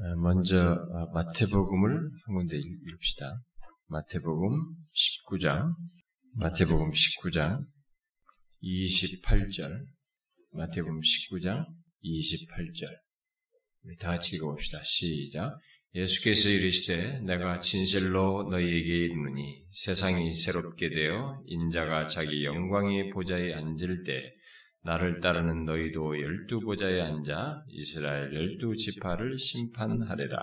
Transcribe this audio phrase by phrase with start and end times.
[0.00, 3.42] 어, 먼저 어, 마태복음을 한 군데 읽읍시다.
[3.88, 5.74] 마태복음 19장,
[6.34, 7.64] 마태복음 19장
[8.62, 9.86] 28절,
[10.52, 11.66] 마태복음 19장
[12.04, 12.96] 28절.
[13.82, 14.80] 우리 다 같이 읽어봅시다.
[14.84, 15.58] 시작.
[15.96, 24.32] 예수께서 이르시되 내가 진실로 너희에게 이르노니 세상이 새롭게 되어 인자가 자기 영광의 보좌에 앉을 때
[24.88, 30.38] 나를 따르는 너희도 열두 보좌에 앉아 이스라엘 열두 지파를 심판하리라.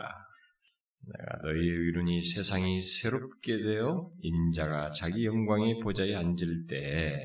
[1.08, 7.16] 내가 너희 의론이 세상이 새롭게 되어 인자가 자기 영광의 보좌에 앉을 때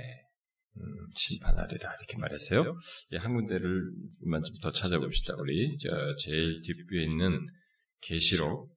[0.78, 0.82] 음,
[1.14, 2.74] 심판하리라 이렇게 말했어요.
[3.12, 3.92] 예, 한 군데를
[4.24, 5.34] 만 좀 더 찾아봅시다.
[5.38, 7.46] 우리 저 제일 뒷부에 있는
[8.00, 8.74] 계시록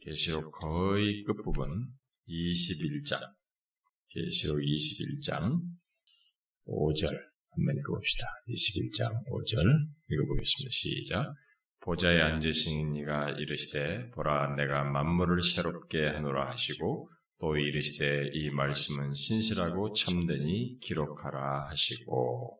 [0.00, 1.88] 계시록 거의 끝부분
[2.26, 3.20] 21장
[4.08, 5.60] 계시록 21장
[6.66, 8.26] 5절 한번 읽어봅시다.
[8.48, 9.64] 21장 5절
[10.08, 10.70] 읽어보겠습니다.
[10.70, 11.34] 시작.
[11.80, 19.92] 보좌에 앉으신 이가 이르시되 보라 내가 만물을 새롭게 하노라 하시고 또 이르시되 이 말씀은 신실하고
[19.92, 22.58] 참되니 기록하라 하시고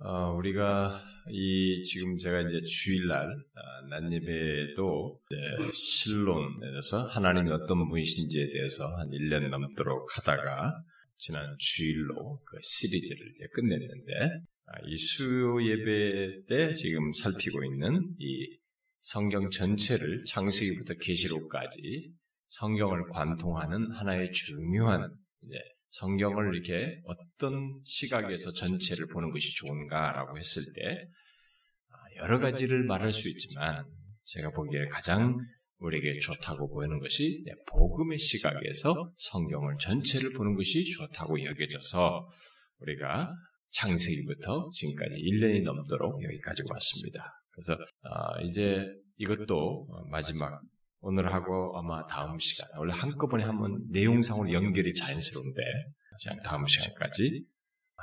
[0.00, 5.20] 어, 우리가 이 지금 제가 이제 주일날 어, 난예배도
[5.72, 10.74] 실론에서 하나님이 어떤 분이신지에 대해서 한 1년 넘도록 하다가
[11.16, 14.12] 지난 주일로 그 시리즈를 이제 끝냈는데
[14.66, 18.58] 아, 이 수요 예배 때 지금 살피고 있는 이
[19.00, 22.12] 성경 전체를 창세기부터 계시록까지
[22.48, 25.10] 성경을 관통하는 하나의 중요한
[25.90, 31.06] 성경을 이렇게 어떤 시각에서 전체를 보는 것이 좋은가라고 했을 때
[31.90, 33.84] 아, 여러 가지를 말할 수 있지만
[34.24, 35.36] 제가 보기에 가장
[35.78, 42.28] 우리에게 좋다고 보이는 것이 복음의 시각에서 성경을 전체를 보는 것이 좋다고 여겨져서
[42.78, 43.30] 우리가
[43.72, 47.24] 창세기부터 지금까지 1년이 넘도록 여기까지 왔습니다.
[47.52, 48.86] 그래서 어, 이제
[49.16, 50.60] 이것도 마지막
[51.00, 55.60] 오늘하고 아마 다음 시간 원래 한꺼번에 하면 내용상으로 연결이 자연스러운데
[56.22, 57.44] 그냥 다음 시간까지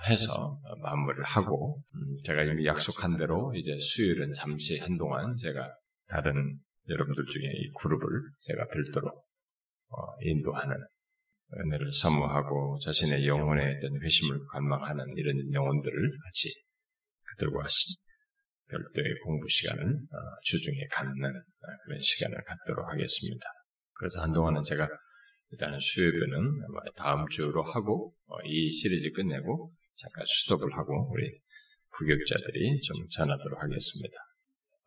[0.08, 5.74] 해서 마무리를 하고 음, 제가 이미 약속한 대로 이제 수요일은 잠시 한동안 제가
[6.08, 6.60] 다른
[6.91, 8.07] 여러분들 중에 이 그룹을
[8.40, 9.09] 제가 별도로
[9.90, 10.75] 어, 인도하는
[11.53, 16.63] 은혜를 사모하고 자신의 영혼에 대한 회심을 관망하는 이런 영혼들을 같이
[17.24, 17.66] 그들과
[18.69, 23.46] 별도의 공부 시간을 어, 주중에 갖는 어, 그런 시간을 갖도록 하겠습니다.
[23.94, 24.88] 그래서 한동안은 제가
[25.51, 26.62] 일단은 수요일은
[26.96, 28.16] 다음 주로 하고
[28.46, 31.30] 이 시리즈 끝내고 잠깐 수독을 하고 우리
[31.97, 34.31] 부격자들이 좀 전하도록 하겠습니다.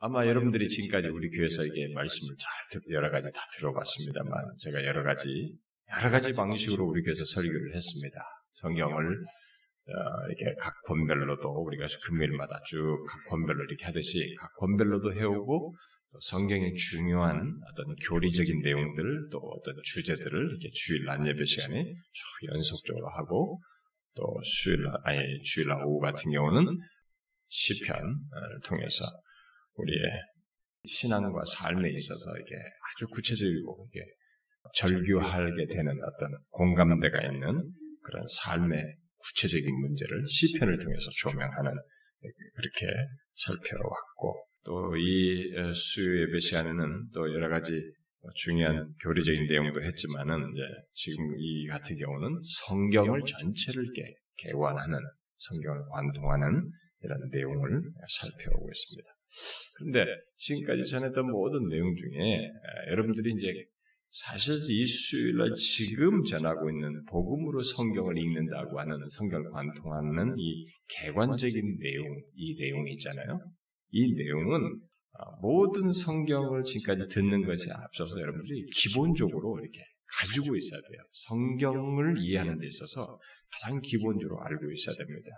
[0.05, 5.57] 아마 여러분들이 지금까지 우리 교회에서 이게 말씀을 잘 여러 가지 다 들어봤습니다만 제가 여러 가지
[5.97, 8.21] 여러 가지 방식으로 우리 교회에서 설교를 했습니다.
[8.53, 9.93] 성경을 어,
[10.29, 15.75] 이렇게 각 권별로도 우리가 금요일마다 쭉 각 권별로 이렇게 하듯이 각 권별로도 해오고
[16.13, 22.53] 또 성경의 중요한 어떤 교리적인 내용들 또 어떤 주제들을 이렇게 주일 낮 예배 시간에 쭉
[22.53, 23.59] 연속적으로 하고
[24.17, 26.79] 또 수요일 아니 주일 오후 같은 경우는
[27.49, 29.05] 시편을 통해서
[29.77, 30.03] 우리의
[30.87, 34.05] 신앙과 삶에 있어서 이게 아주 구체적이고 이게
[34.75, 41.73] 절규하게 되는 어떤 공감대가 있는 그런 삶의 구체적인 문제를 시편을 통해서 조명하는
[42.55, 42.87] 그렇게
[43.35, 47.75] 살펴왔고 또 이 수요 예배 시간에는 또 여러 가지
[48.35, 50.63] 중요한 교리적인 내용도 했지만은 이제
[50.93, 53.85] 지금 이 같은 경우는 성경을 전체를
[54.37, 54.99] 개관하는
[55.37, 56.71] 성경을 관통하는
[57.03, 59.14] 이런 내용을 살펴보고 있습니다.
[59.77, 60.05] 그런데
[60.37, 62.51] 지금까지 전했던 모든 내용 중에
[62.91, 63.65] 여러분들이 이제
[64.11, 72.23] 사실 이 수요일날 지금 전하고 있는 복음으로 성경을 읽는다고 하는 성경을 관통하는 이 개관적인 내용,
[72.37, 73.41] 이 내용이 있잖아요.
[73.91, 74.81] 이 내용은
[75.41, 81.03] 모든 성경을 지금까지 듣는 것에 앞서서 여러분들이 기본적으로 이렇게 가지고 있어야 돼요.
[81.13, 83.19] 성경을 이해하는 데 있어서
[83.51, 85.29] 가장 기본적으로 알고 있어야 됩니다.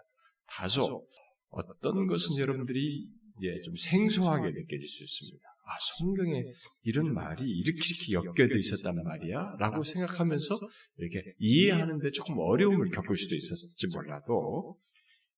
[0.49, 1.07] 다소
[1.49, 3.07] 어떤 것은 여러분들이
[3.43, 5.47] 예, 좀 생소하게 느껴질 수 있습니다.
[5.67, 6.45] 아, 성경에
[6.83, 7.81] 이런 말이 이렇게
[8.12, 9.56] 이렇게 엮여져 있었단 말이야?
[9.59, 10.59] 라고 생각하면서
[10.99, 14.77] 이렇게 이해하는데 조금 어려움을 겪을 수도 있었을지 몰라도,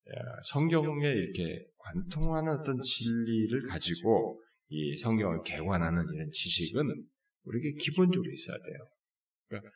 [0.09, 0.13] 예,
[0.45, 6.83] 성경에 이렇게 관통하는 어떤 진리를 가지고 이 성경을 개관하는 이런 지식은
[7.45, 8.89] 우리에게 기본적으로 있어야 돼요.
[9.49, 9.71] 그러니까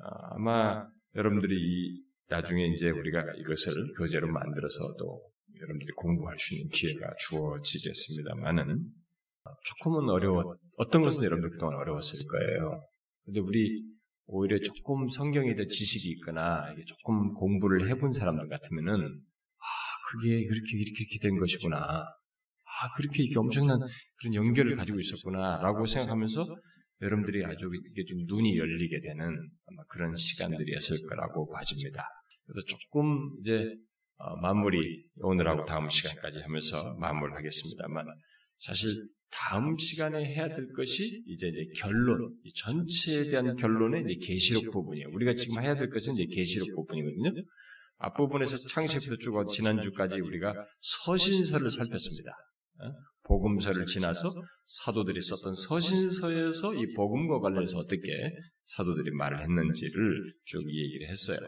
[0.00, 5.22] 아, 마 여러분들이 나중에 이제 우리가 이것을 교재로 만들어서 또
[5.60, 8.84] 여러분들이 공부할 수 있는 기회가 주어지겠습니다만은
[9.64, 12.82] 조금은 어려워 어떤 것은 여러분들 그동안 어려웠을 거예요.
[13.24, 13.84] 근데 우리
[14.26, 19.64] 오히려 조금 성경에 대한 지식이 있거나 조금 공부를 해본 사람들 같으면은 아
[20.10, 21.78] 그게 이렇게 이렇게 이렇게 된 것이구나.
[21.78, 22.18] 아
[22.80, 23.80] 아, 그렇게 이게 엄청난
[24.20, 26.44] 그런 연결을 가지고 있었구나라고 생각하면서
[27.02, 29.26] 여러분들이 아주 이게 좀 눈이 열리게 되는
[29.66, 32.04] 아마 그런 시간들이었을 거라고 봐집니다.
[32.46, 33.87] 그래서 조금 이제 어,
[34.40, 38.06] 마무리 오늘하고 다음 시간까지 하면서 마무리하겠습니다만
[38.58, 38.90] 사실
[39.30, 45.08] 다음 시간에 해야 될 것이 이제, 이제 결론, 전체에 대한 결론의 이제 계시록 부분이에요.
[45.12, 47.44] 우리가 지금 해야 될 것은 이제 계시록 부분이거든요.
[47.98, 52.30] 앞부분에서 창세부터 쭉 지난주까지 우리가 서신서를 살폈습니다.
[52.80, 52.92] 어?
[53.24, 54.32] 복음서를 지나서
[54.64, 58.30] 사도들이 썼던 서신서에서 이 복음과 관련해서 어떻게
[58.66, 61.38] 사도들이 말을 했는지를 쭉 얘기를 했어요.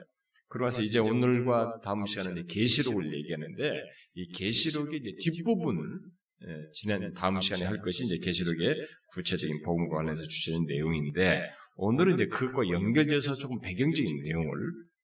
[0.50, 3.82] 그러면서 이제 오늘과 다음 시간에 계시록을 얘기하는데
[4.14, 6.00] 이 계시록의 뒷부분을
[6.42, 8.74] 예, 지난 다음 시간에 할 것이 이제 계시록의
[9.12, 14.58] 구체적인 복음과 관련해서 주시는 내용인데 오늘은 이제 그것과 연결돼서 조금 배경적인 내용을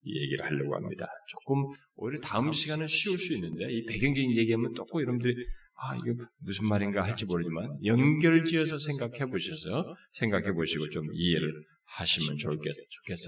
[0.05, 1.07] 얘기를 하려고 합니다.
[1.29, 1.65] 조금
[1.95, 5.35] 오히려 다음 시간은 쉬울 수 있는데 이 배경적인 얘기하면 또 여러분들이
[5.79, 11.53] 아 이게 무슨 말인가 할지 모르지만 연결지어서 생각해 보셔서 생각해 보시고 좀 이해를
[11.85, 12.73] 하시면 좋겠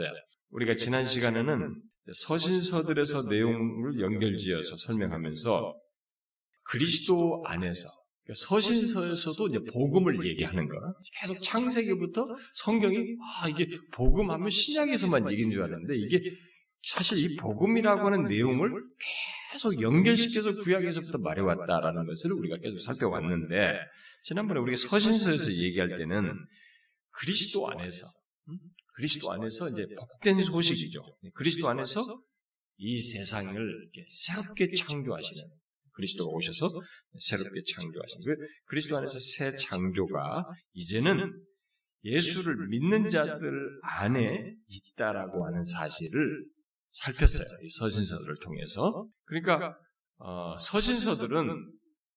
[0.01, 0.11] 어요.
[0.51, 1.75] 우리가 지난 시간에는
[2.13, 5.75] 서신서들에서 내용을 연결지어서 설명하면서
[6.65, 7.89] 그리스도 안에서
[8.25, 10.77] 그러니까 서신서에서도 이제 복음을 얘기하는 거.
[11.21, 12.97] 계속 창세기부터 성경이
[13.41, 16.21] 아 이게 복음하면 신약에서만 얘기인 줄 알았는데 이게
[16.83, 18.71] 사실 이 복음이라고 하는 내용을
[19.53, 23.79] 계속 연결시켜서 구약에서부터 말해왔다라는 것을 우리가 계속 살펴왔는데
[24.23, 26.35] 지난번에 우리가 서신서에서 얘기할 때는
[27.11, 28.07] 그리스도 안에서
[28.99, 31.01] 그리스도 안에서 이제 복된 소식이죠.
[31.35, 32.03] 그리스도 안에서
[32.79, 35.43] 이 세상을 이렇게 새롭게 창조하시는
[35.93, 36.69] 그리스도가 오셔서
[37.17, 38.35] 새롭게 창조하신 그
[38.65, 41.33] 그리스도 안에서 새 창조가 이제는
[42.03, 46.45] 예수를 믿는 자들 안에 있다라고 하는 사실을
[46.89, 47.59] 살폈어요.
[47.63, 49.07] 이 서신서들을 통해서.
[49.27, 49.79] 그러니까
[50.17, 51.73] 어, 서신서들은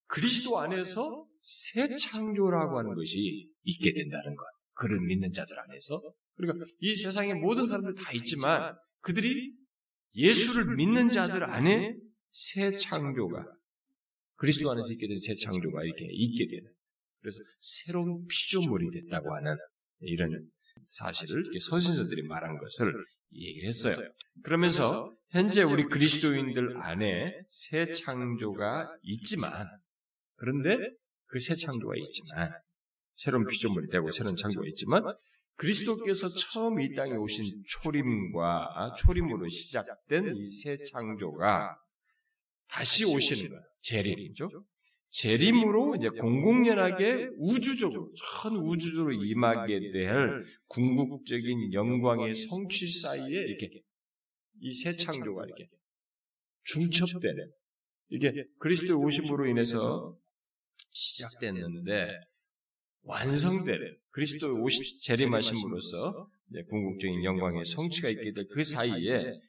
[0.08, 4.46] 그리스도 안에서 새 창조라고 하는 것이 있게 된다는 것.
[4.74, 6.02] 그를 믿는 자들 안에서.
[6.38, 9.54] 그러니까 이 세상의 모든 사람들 다 있지만 그들이
[10.16, 11.96] 예수를 믿는 자들 안에
[12.32, 13.46] 새 창조가
[14.36, 16.72] 그리스도 안에서 있게 된 새 창조가 이렇게 있게 되는
[17.20, 19.56] 그래서 새로운 피조물이 됐다고 하는
[20.00, 20.50] 이런
[20.86, 22.94] 사실을 서신서들이 말한 것을
[23.34, 23.96] 얘기했어요.
[24.44, 29.68] 그러면서 현재 우리 그리스도인들 안에 새 창조가 있지만
[30.36, 30.78] 그런데
[31.28, 32.52] 그 새 창조가 있지만
[33.16, 35.04] 새로운 피조물이 되고 새로운 창조가 있지만
[35.62, 41.78] 그리스도께서 처음 이 땅에 오신 초림과 초림으로 시작된 이 새 창조가
[42.68, 43.62] 다시 거예요.
[43.82, 44.50] 재림이죠.
[45.12, 48.12] 재림으로 이제 공공연하게 우주적으로
[48.42, 53.70] 전 우주적으로 임하게 될 궁극적인 영광의 성취 사이에 이렇게
[54.62, 55.68] 이 새 창조가 이렇게
[56.64, 57.52] 중첩되는
[58.10, 60.18] 이게 그리스도의 오심으로 인해서
[60.92, 62.20] 시작됐는데
[63.04, 66.28] 완성되는 그리스도의 오시 재림하심으로써
[66.70, 69.40] 궁극적인 영광의 성취가 있게 될 그 사이에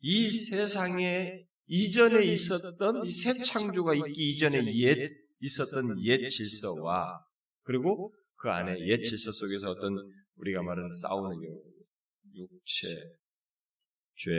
[0.00, 5.08] 이 세상에 이전에 있었던 이 새 창조가 있기 이전에 옛
[5.40, 7.20] 있었던 옛 질서와
[7.62, 9.96] 그리고 그 안에 옛 질서 속에서 어떤
[10.36, 11.40] 우리가 말하는 싸우는
[12.34, 12.88] 육체,
[14.16, 14.30] 죄,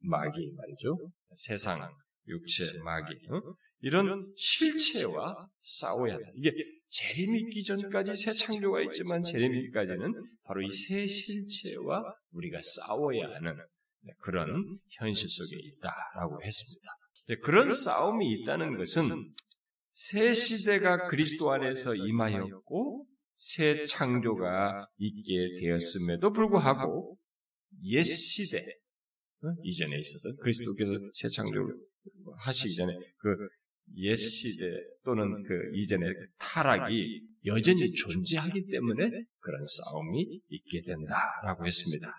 [0.00, 1.10] 마귀 말이죠.
[1.34, 1.78] 세상,
[2.28, 3.40] 육체, 마귀 어?
[3.80, 6.24] 이런 실체와 싸워야 돼.
[6.36, 6.52] 이게
[6.94, 13.56] 재림 있기 전까지 새 창조가 있지만 재림 있기까지는 바로 이 새 실체와 우리가 싸워야 하는
[14.02, 16.86] 네, 그런 현실 속에 있다라고 했습니다.
[17.26, 19.32] 네, 그런 싸움이 있다는 것은
[19.92, 27.18] 새 시대가 그리스도 안에서 임하였고 새 창조가 있게 되었음에도 불구하고
[27.86, 29.48] 옛 시대 어?
[29.64, 31.74] 이전에 있어서 그리스도께서 새 창조를
[32.38, 33.36] 하시기 전에 그
[33.96, 34.64] 옛 시대
[35.04, 42.12] 또는 그 이전의 타락이 여전히 존재하기 때문에 그런 싸움이 있게 된다라고 했습니다.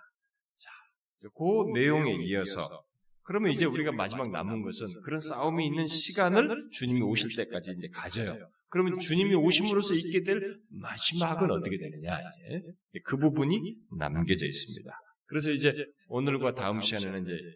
[1.21, 2.83] 그 내용에 이어서
[3.23, 8.47] 그러면 이제 우리가 마지막 남은 것은 그런 싸움이 있는 시간을 주님이 오실 때까지 이제 가져요.
[8.69, 14.91] 그러면 주님이 오심으로써 있게 될 마지막은 어떻게 되느냐 이제 그 부분이 남겨져 있습니다.
[15.25, 15.73] 그래서 이제
[16.07, 17.55] 오늘과 다음 시간에는 이제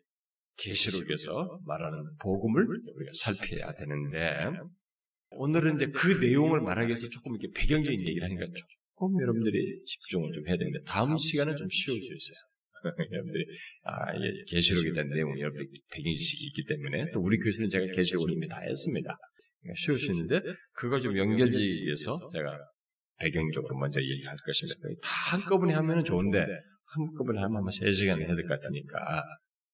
[0.59, 4.57] 계시록에서 말하는 복음을 우리가 살펴야 되는데
[5.31, 8.45] 오늘은 이제 그 내용을 말하기 위해서 조금 이렇게 배경적인 얘기를 하니까
[8.95, 12.49] 조금 여러분들이 집중을 좀 해야 되는데 다음 시간은 좀 쉬울 수 있어요.
[13.11, 13.45] 여러분들이
[13.83, 14.13] 아,
[14.47, 18.59] 계시록에 대한 내용이 여러분들이 배경 지식이 있기 때문에 또 우리 교수는 제가 계시록을 이미 다.
[18.61, 19.17] 했습니다.
[19.75, 20.41] 쉬울 수 있는데
[20.73, 22.57] 그걸 좀 연결지기 위해서 제가
[23.19, 24.75] 배경적으로 먼저 얘기할 것입니다.
[25.03, 25.35] 다.
[25.35, 26.45] 한꺼번에 하면 좋은데
[26.85, 29.23] 한꺼번에 하면 아마 3시간 해야 될 것 같으니까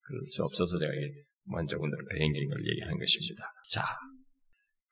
[0.05, 0.93] 그럴 수 없어서 제가
[1.45, 1.97] 먼저 오늘
[2.49, 3.43] 걸 얘기하는 것입니다.
[3.69, 3.83] 자,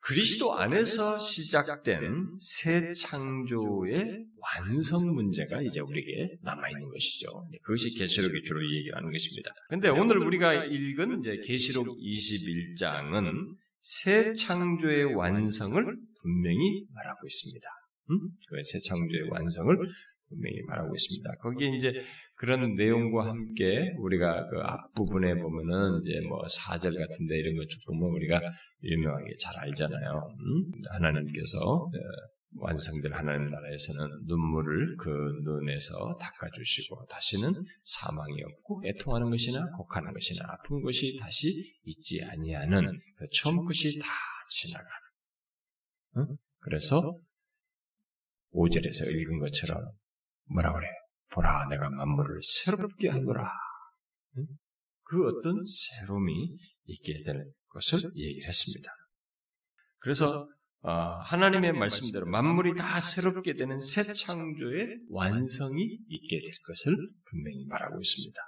[0.00, 7.48] 그리스도 안에서 시작된 새 창조의 완성 문제가 이제 우리에게 남아 있는 것이죠.
[7.62, 9.50] 그것이 계시록이 주로 얘기하는 것입니다.
[9.70, 15.82] 근데 오늘 우리가 읽은 이제 계시록 21장은 새 창조의 완성을
[16.20, 17.68] 분명히 말하고 있습니다.
[18.10, 18.18] 음?
[18.48, 19.74] 그새 창조의 완성을
[20.28, 21.30] 분명히 말하고 있습니다.
[21.40, 22.04] 거기에 이제
[22.36, 28.40] 그런 내용과 함께 우리가 그 앞부분에 보면은 이제 뭐 4절 같은데 이런 것쭉 보면 우리가
[28.82, 30.36] 유명하게 잘 알잖아요.
[30.40, 30.64] 음?
[30.90, 31.90] 하나님께서 어,
[32.56, 35.10] 완성될 하나님 나라에서는 눈물을 그
[35.42, 37.52] 눈에서 닦아주시고 다시는
[37.84, 41.48] 사망이 없고 애통하는 것이나 곡하는 것이나 아픈 것이 다시
[41.84, 44.06] 있지 아니하는 그 처음 것이 다
[44.48, 44.90] 지나가는.
[46.18, 46.36] 응?
[46.60, 47.18] 그래서
[48.52, 49.82] 5절에서 읽은 것처럼
[50.46, 50.93] 뭐라 그래요?
[51.34, 53.50] 보라 내가 만물을 새롭게 하노라.
[54.38, 54.46] 응?
[55.02, 58.90] 그 어떤 새로움이 있게 될 것을 얘기를 했습니다.
[59.98, 60.48] 그래서
[60.80, 60.90] 어,
[61.22, 68.40] 하나님의 말씀대로 만물이 다 새롭게 되는 새 창조의 완성이 있게 될 것을 분명히 말하고 있습니다.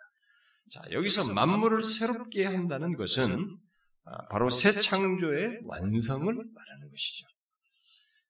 [0.71, 3.59] 자, 여기서 만물을 새롭게 한다는 것은
[4.05, 7.27] 아, 바로 새 창조의 완성을 말하는 것이죠.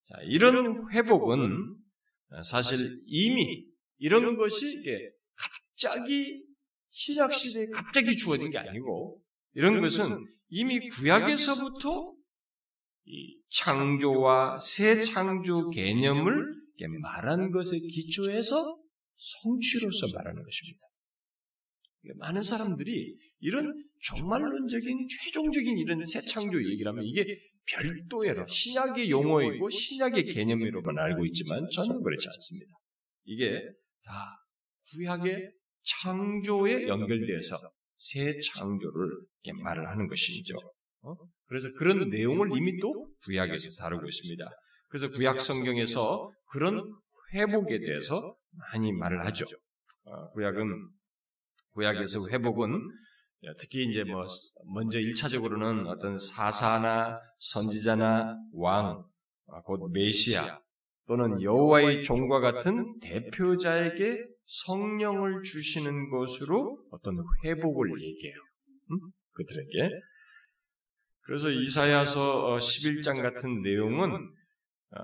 [0.05, 1.77] 자, 이런 회복은
[2.45, 3.67] 사실 이미
[3.99, 6.43] 이런 것이 이게 갑자기
[6.89, 9.21] 신약 시대에 갑자기 주어진 게 아니고
[9.55, 12.15] 이런 것은 이미 구약에서부터
[13.05, 16.57] 이 창조와 새 창조 개념을
[17.01, 18.57] 말하는 것에 기초해서
[19.15, 20.81] 성취로서 말하는 것입니다.
[22.17, 27.25] 많은 사람들이 이런 종말론적인 최종적인 이런 새 창조 얘기라면 이게
[27.67, 32.73] 별도의 신약의 용어이고 신약의 개념으로만 알고 있지만 전혀 그렇지 않습니다.
[33.25, 33.61] 이게
[34.07, 34.39] 다
[34.93, 37.57] 구약의 창조에 연결되어서
[37.97, 39.11] 새 창조를
[39.63, 40.57] 말을 하는 것이죠.
[41.03, 41.15] 어?
[41.47, 44.45] 그래서 그런 내용을 이미 또 구약에서 다루고 있습니다.
[44.89, 46.83] 그래서 구약 성경에서 그런
[47.35, 49.45] 회복에 대해서 많이 말을 하죠.
[50.05, 50.89] 어, 구약은
[51.73, 52.81] 구약에서 회복은
[53.59, 54.25] 특히 이제 뭐
[54.73, 59.05] 먼저 1차적으로는 어떤 사사나 선지자나 왕,
[59.49, 60.59] 아, 곧 메시아
[61.07, 68.37] 또는 여호와의 종과 같은 대표자에게 성령을 주시는 것으로 어떤 회복을 얘기해요.
[68.93, 68.99] 음?
[69.33, 69.91] 그들에게
[71.23, 74.99] 그래서 이사야서 11장 어, 같은 내용은 어,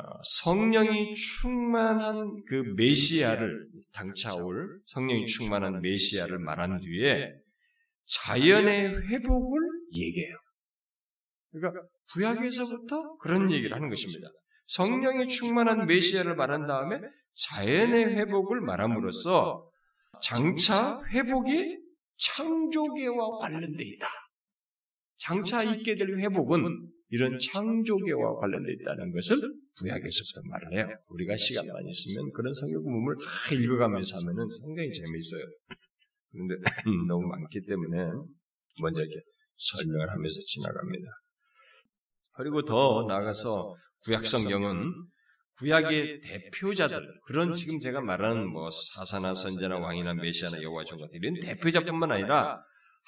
[0.45, 7.33] 성령이 충만한 그 메시아를 당차올 성령이 충만한 메시아를 말한 뒤에
[8.07, 9.61] 자연의 회복을
[9.95, 10.37] 얘기해요.
[11.51, 11.83] 그러니까
[12.13, 14.29] 구약에서부터 그런 얘기를 하는 것입니다.
[14.67, 17.01] 성령이 충만한 메시아를 말한 다음에
[17.35, 19.69] 자연의 회복을 말함으로써
[20.23, 21.79] 장차 회복이
[22.19, 24.09] 창조계와 관련되어 있다.
[25.19, 29.37] 장차 있게 될 회복은 이런 창조계와 관련되어 있다는 것을
[29.79, 30.97] 구약에서부터 말을 해요.
[31.09, 35.43] 우리가 시간만 있으면 그런 성경 부분을 다 읽어가면서 하면은 상당히 재미있어요.
[36.31, 36.55] 그런데
[37.09, 37.97] 너무 많기 때문에
[38.81, 39.21] 먼저 이렇게
[39.57, 41.22] 설명을 하면서 지나갑니다.
[42.35, 43.75] 그리고 더 나아가서
[44.05, 44.93] 구약 성경은
[45.59, 51.41] 구약의 대표자들 그런 지금 제가 말하는 뭐 사사나 선자나 왕이나 메시아나 여호와 종 같은 이런
[51.41, 52.61] 대표자뿐만 아니라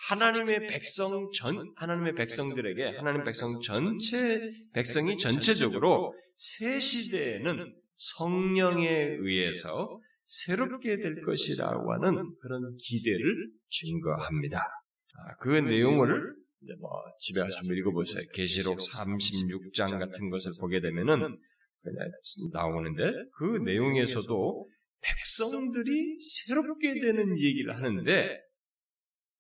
[0.09, 4.41] 하나님의 백성 전 하나님의 백성들에게 하나님 백성 전체
[4.73, 14.59] 백성이 전체적으로 새 시대에는 성령에 의해서 새롭게 될 것이라고 하는 그런 기대를 증거합니다.
[14.59, 16.35] 아, 그 내용을
[16.81, 18.23] 뭐 집에 가서 한번 읽어보세요.
[18.33, 21.39] 계시록 36장 같은 것을 보게 되면은
[21.83, 22.11] 그냥
[22.53, 23.03] 나오는데
[23.37, 24.69] 그 내용에서도
[25.01, 28.41] 백성들이 새롭게 되는 얘기를 하는데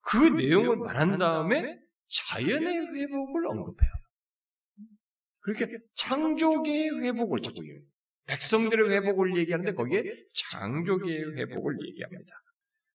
[0.02, 1.78] 그 내용을 말한 다음에
[2.08, 3.90] 자연의 회복을 언급해요.
[5.40, 5.66] 그렇게
[5.96, 7.82] 창조계의 회복을 자꾸 얘기해요.
[8.26, 10.02] 백성들의 회복을 얘기하는데 거기에
[10.34, 12.43] 창조계의 회복을 얘기합니다.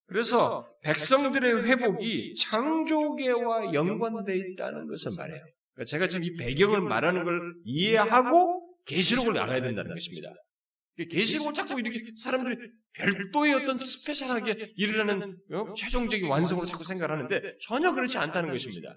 [0.10, 5.44] 그래서 백성들의 회복이 창조계와 연관되어 있다는 것을 말해요.
[5.74, 10.34] 그러니까 제가 지금 이 배경을 말하는 걸 이해하고 계시록을 알아야 된다는 것입니다.
[10.98, 12.58] 계시록을 자꾸 이렇게 사람들이
[12.94, 15.74] 별도의 어떤 스페셜하게 일어나는 어?
[15.74, 18.94] 최종적인 완성으로 자꾸 생각하는데 전혀 그렇지 않다는 것입니다.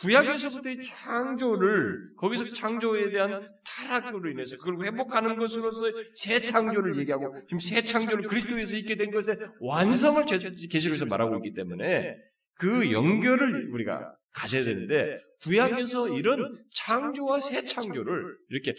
[0.00, 7.82] 구약에서부터의 창조를 거기서 창조에 대한 타락으로 인해서 그걸 회복하는 것으로서 새 창조를 얘기하고 지금 새
[7.82, 12.16] 창조를 그리스도에서 있게 된 것의 완성을 계시록에서 말하고 있기 때문에
[12.54, 18.74] 그 연결을 우리가 가져야 되는데 구약에서 이런 창조와 새 창조를 이렇게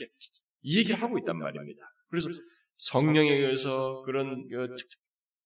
[0.63, 1.81] 얘기를 하고 있단 말입니다.
[2.09, 2.29] 그래서
[2.77, 4.47] 성령에 의해서 그런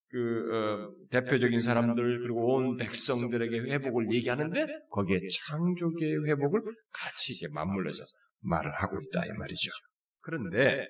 [0.09, 7.53] 그, 그 어, 대표적인 사람들 그리고 온 백성들에게 회복을 얘기하는데 거기에 창조계의 회복을 같이 이렇게
[7.53, 8.03] 맞물려서
[8.41, 9.71] 말을 하고 있다 이 말이죠.
[10.21, 10.87] 그런데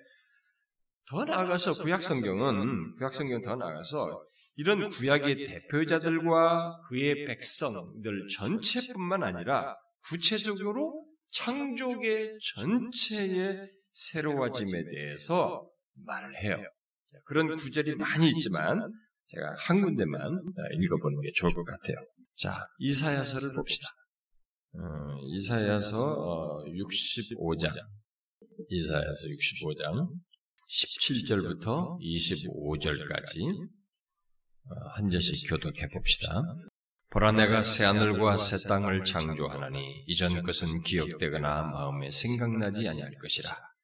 [1.10, 4.26] 더 나아가서 구약 성경은 구약 성경 더 나아가서
[4.58, 9.76] 이런 구약의 대표자들과 그의 백성들 전체뿐만 아니라
[10.08, 15.70] 구체적으로 창조계 전체의 새로워짐에 대해서
[16.06, 16.58] 말을 해요.
[17.26, 18.92] 그런 구절이 많이 있지만
[19.28, 20.20] 제가 한 군데만
[20.82, 21.98] 읽어보는 게 좋을 것 같아요.
[22.36, 23.88] 자, 이사야서를 봅시다.
[24.74, 24.80] 어,
[25.34, 27.70] 이사야서 65장.
[27.70, 27.82] 어,
[28.70, 30.10] 이사야서 65장
[30.70, 33.70] 17절부터 25절까지
[34.66, 36.42] 어, 한 절씩 교독해 봅시다.
[37.12, 43.75] 보라 내가 새 하늘과 새 땅을 창조하나니 이전 것은 기억되거나 마음에 생각나지 아니할 것이라.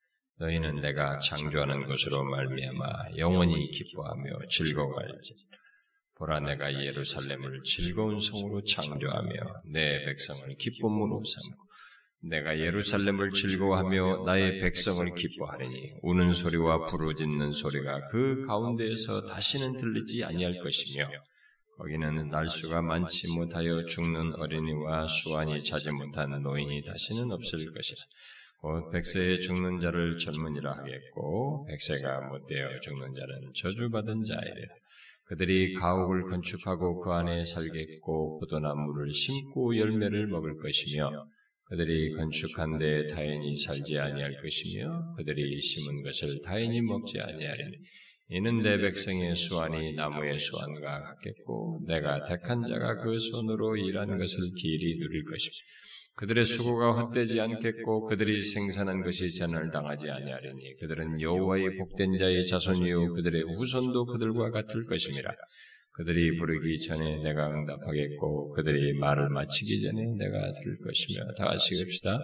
[0.41, 5.35] 너희는 내가 창조하는 것으로 말미암아 영원히 기뻐하며 즐거워할지.
[6.15, 9.31] 보라 내가 예루살렘을 즐거운 성으로 창조하며
[9.71, 11.63] 내 백성을 기쁨으로 삼고
[12.23, 20.59] 내가 예루살렘을 즐거워하며 나의 백성을 기뻐하리니 우는 소리와 부르짖는 소리가 그 가운데에서 다시는 들리지 아니할
[20.59, 21.05] 것이며
[21.77, 28.01] 거기는 날수가 많지 못하여 죽는 어린이와 수완이 차지 못한 노인이 다시는 없을 것이라.
[28.61, 34.75] 곧 백세에 죽는 자를 젊은이라 하겠고 백세가 못되어 죽는 자는 저주받은 자이라.
[35.25, 41.09] 그들이 가옥을 건축하고 그 안에 살겠고 포도나무를 심고 열매를 먹을 것이며
[41.69, 47.77] 그들이 건축한 데 타인이 살지 아니할 것이며 그들이 심은 것을 타인이 먹지 아니하리니
[48.29, 54.99] 이는 내 백성의 수완이 나무의 수완과 같겠고 내가 택한 자가 그 손으로 일한 것을 길이
[54.99, 55.53] 누릴 것이며
[56.21, 63.15] 그들의 수고가 헛되지 않겠고 그들이 생산한 것이 재난을 당하지 아니하리니 그들은 여호와의 복된 자의 자손이요
[63.15, 65.33] 그들의 후손도 그들과 같을 것임이라
[65.93, 71.45] 그들이 부르기 전에 내가 응답하겠고 그들이 말을 마치기 전에 내가 들을 것이며 다.
[71.45, 72.19] 같이 읍시다.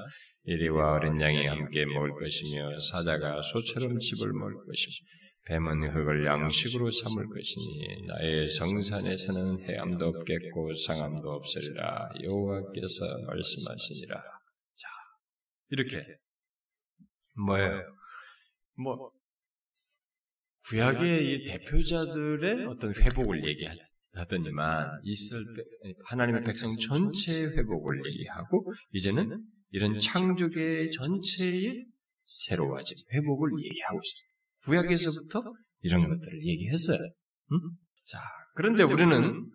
[0.45, 5.05] 이리와 어린 양이 함께 먹을 것이며 사자가 소처럼 집을 먹을 것이며
[5.47, 14.15] 뱀은 흙을 양식으로 삼을 것이니 나의 성산에서는 해암도 없겠고 상암도 없으리라 여호와께서 말씀하시니라.
[14.17, 14.88] 자
[15.69, 16.03] 이렇게
[17.45, 17.81] 뭐예요?
[18.75, 19.12] 뭐
[20.69, 30.89] 구약의 이 대표자들의 어떤 회복을 얘기하더니만 이스라엘 하나님의 백성 전체의 회복을 얘기하고 이제는 이런 창조계
[30.89, 31.86] 전체의
[32.25, 34.37] 새로워진 회복을 얘기하고 있어요.
[34.67, 35.41] 구약에서부터
[35.82, 36.99] 이런 것들을 얘기했어요.
[37.51, 37.60] 음?
[38.06, 38.19] 자,
[38.56, 39.49] 그런데 우리는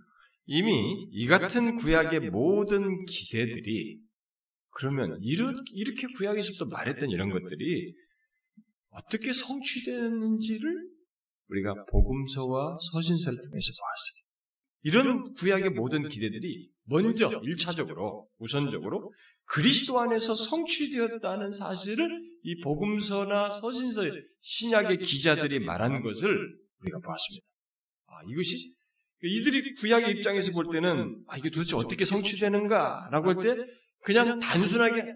[0.47, 4.01] 이미 이 같은 구약의 모든 기대들이
[4.71, 7.95] 그러면 이렇게 구약에서부터 말했던 이런 것들이
[8.91, 10.89] 어떻게 성취되는지를
[11.49, 14.33] 우리가 복음서와 서신서를 통해서 보았어요.
[14.85, 19.13] 이런 구약의 모든 기대들이 먼저 1차적으로 우선적으로
[19.45, 24.03] 그리스도 안에서 성취되었다는 사실을 이 복음서나 서신서
[24.41, 26.29] 신약의 기자들이 말한 것을
[26.81, 27.47] 우리가 보았습니다.
[28.07, 28.75] 아, 이것이
[29.25, 33.65] 이들이 구약의 입장에서 볼 때는 아, 이게 도대체 어떻게 성취되는가라고 할 때
[34.05, 35.15] 그냥 단순하게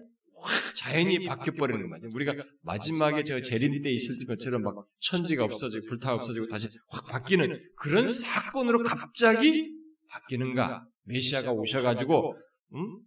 [0.75, 2.07] 자연이 바뀌어버리는 거죠.
[2.13, 7.59] 우리가 마지막에 저 재림 때 있을 것처럼 막 천지가 없어지고 불타가 없어지고 다시 확 바뀌는
[7.75, 9.73] 그런 사건으로 갑자기
[10.09, 10.85] 바뀌는가?
[11.03, 12.37] 메시아가 오셔가지고,
[12.75, 12.99] 음?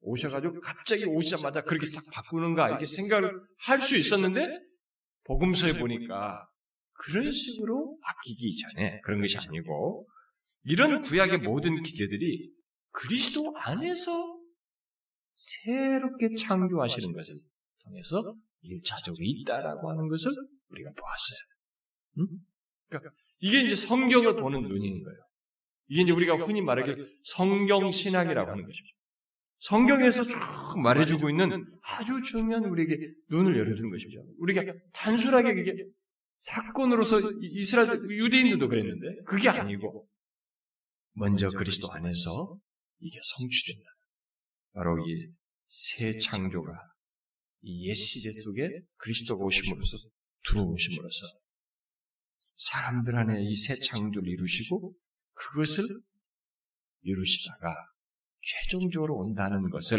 [0.00, 2.68] 오셔가지고 갑자기 오시자마자 그렇게 싹 바꾸는가?
[2.68, 4.60] 이렇게 생각을 할 수 있었는데,
[5.24, 6.46] 복음서에 보니까
[6.92, 10.08] 그런 식으로 바뀌기 전에 그런 것이 아니고,
[10.64, 12.50] 이런 구약의 모든 기대들이
[12.90, 14.36] 그리스도 안에서
[15.32, 17.38] 새롭게 창조하시는 것을
[17.84, 20.30] 통해서 일차적으로 있다라고 하는 것을
[20.70, 22.18] 우리가 보았어요.
[22.18, 22.26] 음?
[22.88, 25.18] 그러니까 이게 이제 성경을 보는 눈인 거예요.
[25.88, 28.95] 이게 이제 우리가 흔히 말하기 성경 신학이라고 하는 것이죠.
[29.58, 30.34] 성경에서 쭉
[30.82, 32.96] 말해주고 있는 아주 중요한 우리에게
[33.30, 34.22] 눈을 열어주는 것이죠.
[34.38, 35.72] 우리가 단순하게 그게
[36.38, 40.08] 사건으로서 이스라엘 유대인들도 그랬는데 그게 아니고
[41.14, 42.58] 먼저 그리스도 안에서
[43.00, 43.84] 이게 성취된다.
[44.72, 45.32] 바로 이
[45.68, 46.70] 새 창조가
[47.62, 49.96] 이 옛 시대 속에 그리스도가 오심으로써
[50.44, 51.26] 들어오심으로써
[52.56, 54.94] 사람들 안에 이 새 창조를 이루시고
[55.32, 55.82] 그것을
[57.02, 57.74] 이루시다가
[58.46, 59.98] 최종적으로 온다는 것을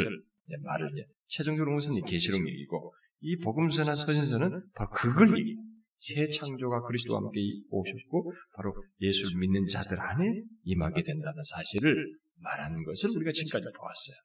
[0.63, 1.05] 말을 해.
[1.27, 5.57] 최종적으로 온 것은 계시록 얘기고 이 복음서나 서신서는 바로 그걸 얘기해.
[5.99, 13.10] 새 창조가 그리스도와 함께 오셨고 바로 예수를 믿는 자들 안에 임하게 된다는 사실을 말하는 것을
[13.15, 14.15] 우리가 지금까지 보았어요.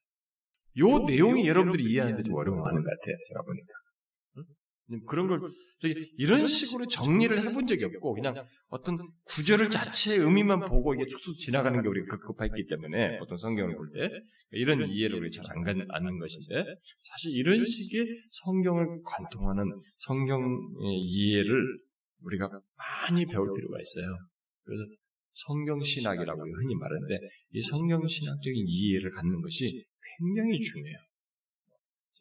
[0.77, 3.15] 요 내용이 여러분들이 이해하는데 좀 어려워하는 것 같아요.
[3.27, 3.73] 제가 보니까.
[5.07, 5.39] 그런 걸
[6.17, 8.35] 이런 식으로 정리를 해본 적이 없고 그냥
[8.67, 13.91] 어떤 구절을 자체의 의미만 보고 이게 툭툭 지나가는 게 우리가 급급했기 때문에 보통 성경을 볼
[13.93, 14.09] 때
[14.51, 16.63] 이런 이해를 우리 잘안 갖는 것인데
[17.01, 19.63] 사실 이런 식의 성경을 관통하는
[19.97, 21.79] 성경의 이해를
[22.21, 24.15] 우리가 많이 배울 필요가 있어요.
[24.63, 24.83] 그래서
[25.33, 27.19] 성경 신학이라고 흔히 말하는데
[27.51, 29.83] 이 성경 신학적인 이해를 갖는 것이
[30.19, 30.97] 굉장히 중요해요.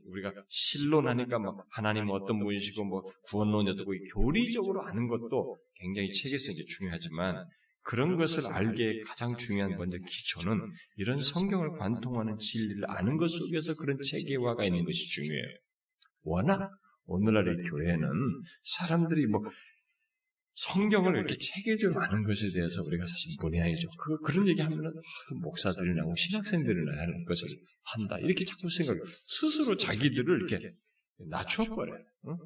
[0.06, 6.64] 우리가 신론하니까 뭐 하나님 어떤 분이시고 뭐 구원론이 어떻고 교리적으로 아는 것도 굉장히 책에서 이제
[6.64, 7.44] 중요하지만
[7.82, 10.60] 그런 것을 알게 가장 중요한 먼저 기초는
[10.96, 15.56] 이런 성경을 관통하는 진리를 아는 것 속에서 그런 체계화가 있는 것이 중요해요.
[16.22, 16.70] 워낙
[17.06, 18.08] 오늘날의 교회는
[18.62, 19.42] 사람들이 뭐
[20.54, 23.88] 성경을 이렇게 체계적으로 아는 것에 대해서 우리가 사실 문의하죠.
[23.98, 27.48] 그, 그런 얘기 하면은, 아, 그 목사들이나 뭐 신학생들이나 하는 것을
[27.82, 28.18] 한다.
[28.18, 29.00] 이렇게 자꾸 생각해.
[29.26, 30.74] 스스로 자기들을 이렇게
[31.30, 32.04] 낮춰버려요.
[32.28, 32.36] 응?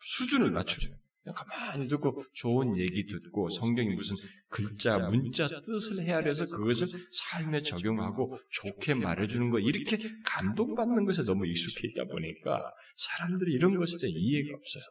[0.00, 0.94] 수준을 낮춰줘요.
[1.22, 4.14] 그냥 가만히 듣고 좋은 얘기 듣고 성경이 무슨
[4.50, 9.96] 글자, 문자 뜻을 헤아려서 그것을 삶에 적용하고 좋게 말해주는 거 이렇게
[10.26, 14.84] 감동받는 것에 너무 익숙해 있다 보니까 사람들이 이런 것에 대한 이해가 없어요.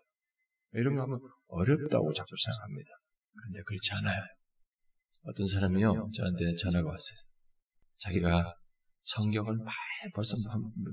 [0.74, 2.90] 이런 거 하면 어렵다고 자꾸 생각합니다.
[3.36, 4.22] 그런데 그렇지 않아요.
[5.24, 7.30] 어떤 사람이요, 저한테 전화가 왔어요.
[7.98, 8.56] 자기가
[9.04, 9.58] 성경을
[10.14, 10.36] 벌써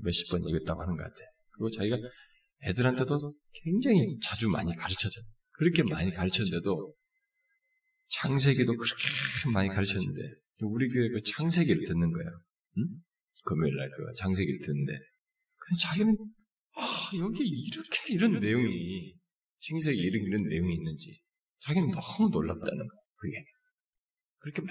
[0.03, 1.27] 몇십 번 읽었다고 하는 것 같아요.
[1.51, 1.97] 그리고 자기가
[2.63, 5.23] 애들한테도 굉장히 자주 많이 가르쳐줘요.
[5.51, 6.93] 그렇게 많이 가르쳤는데도
[8.07, 9.03] 창세기도 그렇게
[9.53, 10.19] 많이 가르쳤는데
[10.61, 12.41] 우리 교회 그 창세기를 듣는 거예요.
[12.77, 12.87] 응?
[13.45, 14.93] 금요일 날그 창세기를 듣는데
[15.81, 16.15] 자기는
[16.75, 19.13] 아 여기 이렇게 이런 내용이
[19.69, 21.19] 이런 이런 내용이 있는지
[21.59, 23.43] 자기는 너무 놀랍다는 거 그게
[24.39, 24.61] 그렇게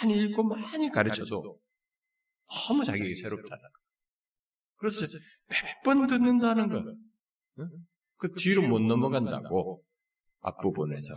[0.00, 1.58] 많이 읽고 많이 가르쳐도
[2.68, 3.78] 너무 자기에게 새롭다는 거.
[4.76, 5.04] 그래서
[5.48, 6.82] 몇 번 듣는다는 거.
[8.16, 9.82] 그 뒤로 못 넘어간다고
[10.40, 11.14] 앞부분에서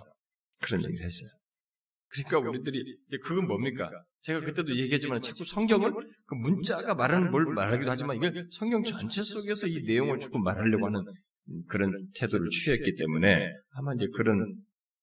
[0.61, 1.39] 그런 얘기를 했어요.
[2.07, 3.89] 그러니까 우리들이 그건 뭡니까?
[4.21, 5.93] 제가 그때도 얘기했지만 자꾸 성경을
[6.25, 11.05] 그 문자가 말하는 뭘 말하기도 하지만 이걸 성경 전체 속에서 이 내용을 자꾸 말하려고 하는
[11.67, 14.55] 그런 태도를 취했기 때문에 아마 이제 그런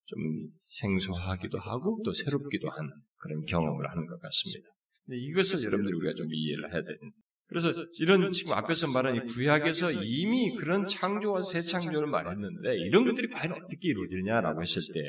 [0.05, 0.19] 좀
[0.61, 4.69] 생소하기도 하고 또 새롭기도 한 그런 경험을 하는 것 같습니다.
[5.07, 7.17] 이것을 여러분들이 우리가 좀 이해를 해야 됩니다.
[7.47, 13.27] 그래서 이런 지금 앞에서 말한 이 구약에서 이미 그런 창조와 새 창조를 말했는데 이런 것들이
[13.27, 14.99] 과연 어떻게 이루어지느냐라고 했을 때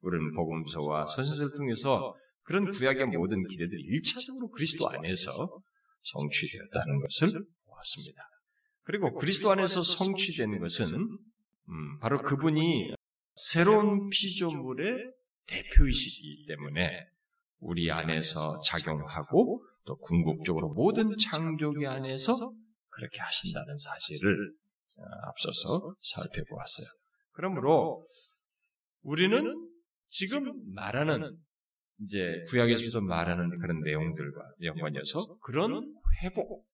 [0.00, 5.60] 우리는 복음서와 선생을 통해서 그런 구약의 모든 기대들이 일차적으로 그리스도 안에서
[6.02, 8.22] 성취되었다는 것을 보았습니다.
[8.84, 11.18] 그리고 그리스도 안에서 성취된 것은
[11.68, 12.94] 음, 바로 그분이
[13.34, 15.12] 새로운 피조물의
[15.46, 17.06] 대표이시기 때문에
[17.60, 22.34] 우리 안에서 작용하고 또 궁극적으로 모든 창조기 안에서
[22.88, 24.52] 그렇게 하신다는 사실을
[24.98, 26.86] 어, 앞서서 살펴보았어요.
[27.32, 28.06] 그러므로
[29.02, 29.68] 우리는
[30.08, 31.36] 지금 말하는
[32.02, 36.66] 이제 구약에서 말하는 그런 내용들과 연관해서 그런 회복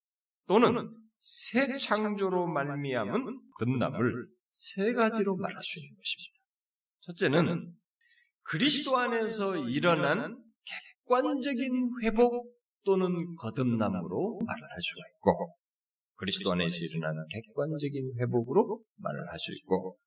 [0.47, 0.91] 또는
[1.21, 6.39] 새 창조로 말미암은 끝남을 세 가지로 말할 수 있는 것입니다.
[7.01, 7.75] 첫째는
[8.43, 10.43] 그리스도 안에서 일어난
[11.07, 12.55] 객관적인 회복
[12.85, 15.55] 또는 거듭남으로 말을 할 수가 있고
[16.17, 19.99] 그리스도 안에서 일어나는 객관적인 회복으로 말을 할 수 있고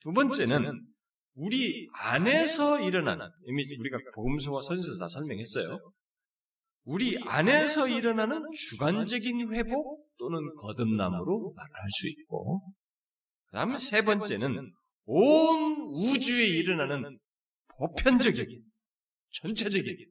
[0.00, 0.86] 두 번째는
[1.34, 5.92] 우리 안에서 일어나는 이미 우리가 복음서와 선지서 다 설명했어요.
[6.84, 12.62] 우리 안에서 일어나는 주관적인 회복 또는 거듭남으로 말할 수 있고,
[13.46, 14.72] 그 다음 세 번째는
[15.04, 17.18] 온 우주에 일어나는
[17.78, 18.62] 보편적인,
[19.42, 20.06] 전체적인,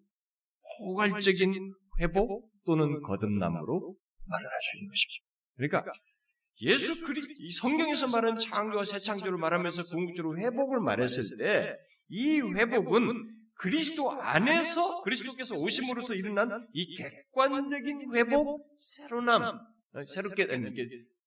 [0.78, 5.26] 포괄적인 회복 또는 거듭남으로 말을 할 수 있는 것입니다.
[5.56, 5.92] 그러니까
[6.62, 11.76] 예수 그리 이 성경에서 말하는 창조와 새 창조를 말하면서 궁극적으로 회복을 말했을 때
[12.10, 19.60] 이 회복은 그리스도 안에서 그리스도께서 오심으로써 일어난 이 객관적인 회복, 새로남, 어,
[20.06, 20.48] 새롭게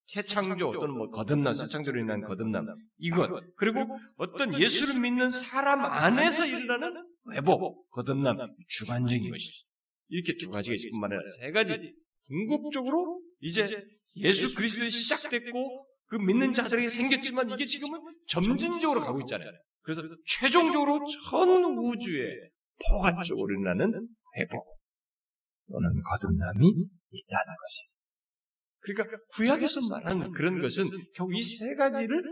[0.05, 2.65] 새창조 또는 뭐 거듭남, 새창조로 인한 거듭남
[2.97, 3.29] 이것.
[3.55, 3.85] 그리고
[4.17, 9.65] 어떤 예수를 믿는 사람 안에서 일어나는 회복, 거듭남 주관적인 것이죠.
[10.07, 11.93] 이렇게 두 가지가 있을 뿐만 아니라 세 가지
[12.27, 13.67] 궁극적으로 이제
[14.15, 19.51] 예수 그리스도에 시작됐고 그 믿는 자들에게 생겼지만 이게 지금은 점진적으로 가고 있잖아요.
[19.81, 22.49] 그래서 최종적으로 전 우주에
[22.89, 24.79] 포괄적으로 일어나는 회복
[25.71, 27.98] 또는 거듭남이 있다는 것이죠.
[28.81, 32.23] 그러니까 구약에서 말하는 그런 것은 결국 이 세 가지를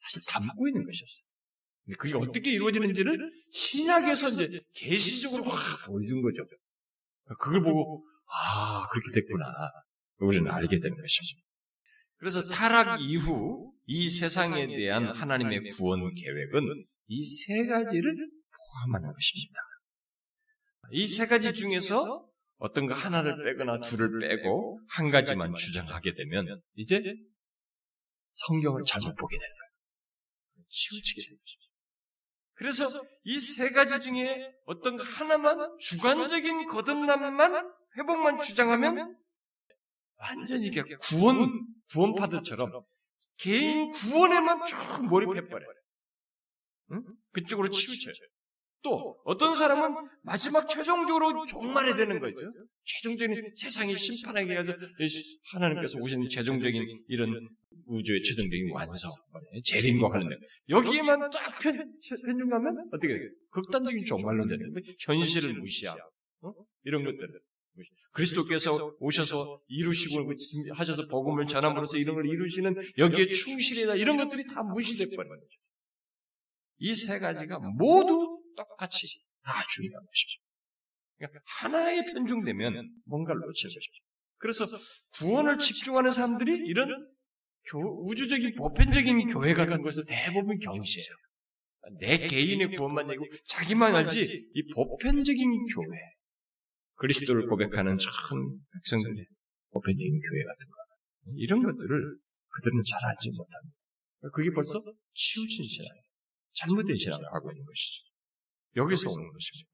[0.00, 1.96] 사실 담고 있는 것이었어요.
[1.98, 3.18] 그게 어떻게 이루어지는지를
[3.50, 6.44] 신약에서 이제 계시적으로 확 보여준 거죠.
[7.38, 9.44] 그걸 보고 아 그렇게 됐구나
[10.18, 11.46] 우리는 알게 되는 것입니다.
[12.18, 18.14] 그래서 타락 이후 이 세상에 대한 하나님의 구원 계획은 이 세 가지를
[18.56, 19.60] 포함하는 것입니다.
[20.92, 22.26] 이 세 가지 중에서
[22.62, 27.02] 어떤가 하나를 빼거나 둘을 빼고 한 가지만 주장하게 되면 이제
[28.34, 30.64] 성경을 잘못 보게 되는 거예요.
[30.68, 31.62] 치우치게 되는 것이죠.
[32.54, 32.86] 그래서
[33.24, 39.16] 이 세 가지 중에 어떤 하나만 주관적인 거듭남만 회복만 주장하면
[40.16, 40.70] 완전히
[41.00, 42.70] 구원 구원파들처럼
[43.38, 44.76] 개인 구원에만 쭉
[45.10, 45.72] 몰입해버려요.
[46.92, 47.02] 응?
[47.32, 48.14] 그쪽으로 치우쳐요.
[48.82, 52.36] 또 어떤 사람은 마지막 최종적으로 종말에 되는 거죠.
[52.84, 54.74] 최종적인 세상이 심판하게 해서
[55.52, 57.48] 하나님께서 오신 최종적인 이런
[57.86, 59.10] 우주의 최종적인 완성,
[59.64, 61.76] 재림과 관련된 여기에만 쫙 편,
[62.26, 63.28] 편중하면 어떻게 돼요?
[63.50, 64.94] 극단적인 종말론 되는 거예요.
[65.00, 66.00] 현실을 무시하고
[66.42, 66.52] 어?
[66.84, 67.40] 이런 것들을
[68.12, 70.32] 그리스도께서 오셔서 이루시고
[70.74, 75.58] 하셔서 복음을 전함으로써 이런 걸 이루시는 여기에 충실이다 이런 것들이 다 무시돼 버리는 거죠.
[76.78, 79.06] 이 세 가지가 모두 똑같이
[79.42, 80.40] 다 중요한 것이죠.
[81.18, 84.02] 그러니까 하나에 편중되면 뭔가를 놓치는 것이죠.
[84.38, 84.64] 그래서
[85.18, 86.88] 구원을 집중하는 사람들이 이런
[87.70, 91.14] 교, 우주적인 보편적인 교회 같은 것을 대부분 경시해요.
[92.00, 94.20] 내 개인의 구원만 얘기고 자기만 알지
[94.54, 95.98] 이 보편적인 교회
[96.94, 98.10] 그리스도를 고백하는 참
[98.74, 99.26] 백성들의
[99.70, 100.82] 보편적인 교회 같은 거
[101.36, 103.76] 이런 것들을 그들은 잘 알지 못합니다.
[104.32, 104.78] 그게 벌써
[105.14, 106.04] 치우친 신앙이에요.
[106.54, 108.11] 잘못된 신앙을 하고 있는 것이죠.
[108.76, 109.70] 여기서 오는 것입니다.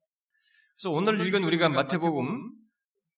[0.76, 2.52] 그래서 오늘 읽은 우리가 마태복음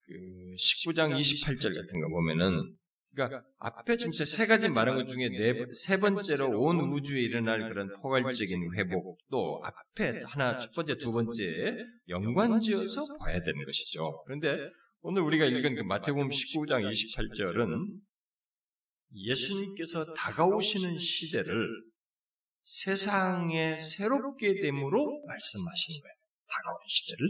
[0.07, 0.15] 그
[0.59, 2.75] 19장 28절 같은 거 보면은
[3.13, 7.89] 그러니까 앞에 지금 세 가지 말한 것 중에 네, 세 번째로 온 우주에 일어날 그런
[8.01, 11.77] 포괄적인 회복 또 앞에 하나 첫 번째 두 번째
[12.09, 14.23] 연관지어서 봐야 되는 것이죠.
[14.25, 14.71] 그런데
[15.03, 18.01] 오늘 우리가 읽은 그 마태복음 19장 28절은
[19.13, 21.69] 예수님께서 다가오시는 시대를
[22.65, 26.15] 세상에 새롭게 됨으로 말씀하신 거예요.
[26.49, 27.29] 다가오는 시대를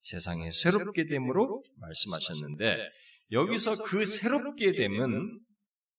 [0.00, 2.76] 세상에 새롭게 됨으로 말씀하셨는데
[3.32, 5.40] 여기서 그 새롭게 됨은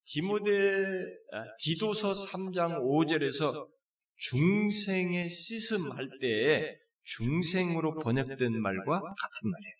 [0.06, 3.68] 디모데 아, 디도서 3장 5절에서
[4.16, 9.80] 중생의 씻음할 때에 중생으로 번역된 말과 같은 말이에요.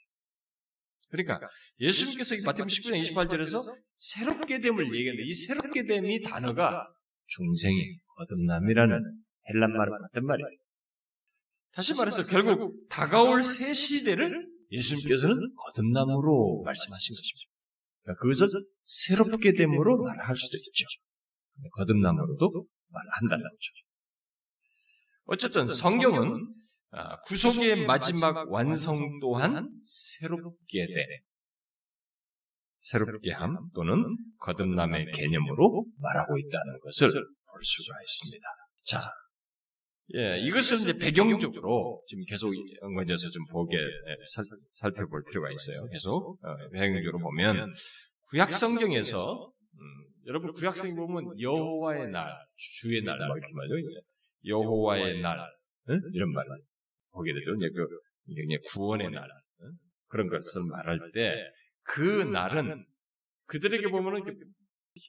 [1.10, 1.40] 그러니까
[1.80, 6.88] 예수님께서 마태복음 19장 28절에서 새롭게 됨을 얘기하는데 이 새롭게 됨이 단어가
[7.26, 10.48] 중생이 거듭남이라는 헬란 말을 같은 말이에요.
[11.72, 17.50] 다시 말해서 결국 다가올 새 시대를 예수님께서는 거듭남으로 말씀하신 것입니다.
[18.04, 18.48] 그러니까 그것을
[18.84, 20.86] 새롭게 됨으로 말할 수도 있죠.
[21.78, 23.72] 거듭남으로도 말한다는 거죠.
[25.26, 26.54] 어쨌든 성경은
[26.92, 31.20] 아, 구속의 마지막 완성 또한 새롭게 돼.
[32.80, 37.12] 새롭게 함 또는 거듭남의 개념으로 말하고 있다는 것을
[37.60, 38.48] 볼 수가 있습니다.
[38.86, 39.02] 자,
[40.16, 44.46] 예, 이것을 이제 배경적으로 지금 계속 연관해서 좀 보게 예, 살,
[44.76, 45.88] 살펴볼 필요가 있어요.
[45.92, 47.74] 계속 어, 배경적으로 보면
[48.30, 49.80] 구약 성경에서 음,
[50.26, 53.76] 여러분 구약 성경 보면 여호와의 날, 주의 날뭐 이렇게 말이죠.
[54.46, 55.38] 여호와의 날
[55.90, 56.02] 응?
[56.14, 56.46] 이런 말
[57.12, 57.56] 보게 되죠.
[57.56, 57.86] 이제 그
[58.28, 59.28] 이제 구원의 날
[59.62, 59.72] 응?
[60.08, 61.36] 그런 것을 말할 때
[61.90, 62.86] 그 날은
[63.46, 64.24] 그들에게 보면은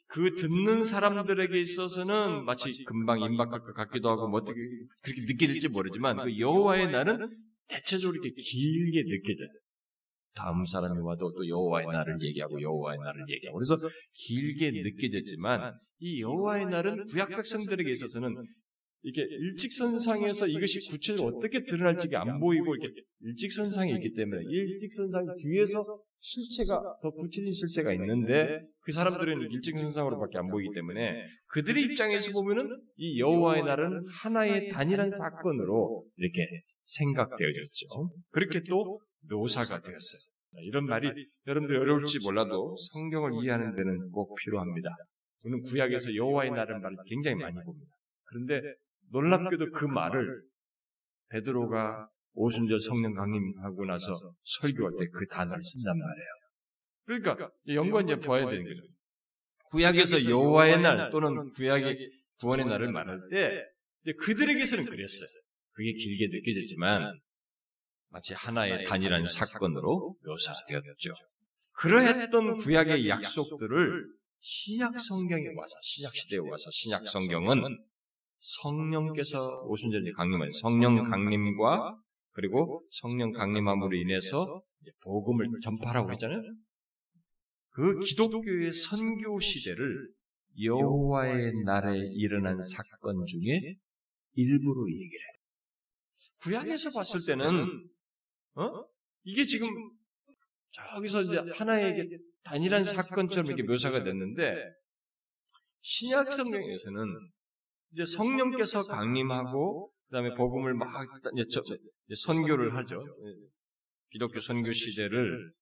[0.06, 4.58] 그 듣는 사람들에게 있어서는 마치 금방 임박할 것 같기도 하고 뭐 어떻게
[5.02, 7.28] 그렇게 느껴질지 모르지만 그 여호와의 날은
[7.68, 9.48] 대체적으로 이렇게 길게 느껴져요.
[10.34, 13.58] 다음 사람이 와도 또 여호와의 날을 얘기하고 여호와의 날을 얘기하고.
[13.58, 13.76] 그래서
[14.14, 18.34] 길게 느껴졌지만 이 여호와의 날은 구약 백성들에게 있어서는
[19.02, 25.80] 이게 일직선상에서 이것이 구체적으로 어떻게 드러날지가 안 보이고 이렇게 일직선상에 있기 때문에 일직선상 뒤에서
[26.18, 33.18] 실체가 더 구체적인 실체가 있는데 그 사람들은 일직선상으로밖에 안 보이기 때문에 그들의 입장에서 보면은 이
[33.18, 36.46] 여호와의 날은 하나의 단일한 사건으로 이렇게
[36.84, 38.10] 생각되어졌죠.
[38.30, 40.34] 그렇게 또 묘사가 되었어요.
[40.64, 41.08] 이런 말이
[41.46, 44.90] 여러분들 어려울지 몰라도 성경을 이해하는 데는 꼭 필요합니다.
[45.42, 47.90] 우리는 구약에서 여호와의 날은 말을 굉장히 많이 봅니다.
[48.24, 48.60] 그런데
[49.10, 50.42] 놀랍게도 그 말을
[51.30, 54.12] 베드로가 오순절 성령 강림하고 나서
[54.44, 56.28] 설교할 때 그 단어를 쓴단 말이에요.
[57.06, 58.82] 그러니까 연관 이제 봐야 되는 거죠.
[59.70, 63.64] 구약에서 여호와의 날 또는 구약의 구원의 날을 말할 때
[64.18, 65.42] 그들에게서는 그랬어요.
[65.72, 67.20] 그게 길게 느껴졌지만
[68.08, 71.14] 마치 하나의 단일한 사건으로 묘사되었죠.
[71.72, 74.06] 그러했던 구약의 약속들을
[74.40, 77.78] 신약 성경에 와서 신약 시대에 와서 신약 성경은
[78.40, 81.96] 성령께서 오순절에 강림하신 성령 강림과
[82.32, 84.62] 그리고 성령 강림함으로 인해서
[85.02, 86.40] 복음을 전파하고 있잖아요.
[87.70, 90.08] 그 기독교의 선교 시대를
[90.62, 93.76] 여호와의 날에 일어난 사건 중에
[94.34, 95.40] 일부로 얘기를 해요.
[96.42, 97.88] 구약에서 봤을 때는
[98.54, 98.84] 어?
[99.22, 99.68] 이게 지금
[100.70, 102.08] 저기서 이제 하나의
[102.42, 104.56] 단일한 사건처럼 이렇게 묘사가 됐는데
[105.82, 107.30] 신약 성경에서는
[107.92, 110.88] 이제 성령께서 강림하고 그다음에 복음을 막
[112.14, 113.04] 선교를 하죠.
[114.10, 115.52] 기독교 선교 시대를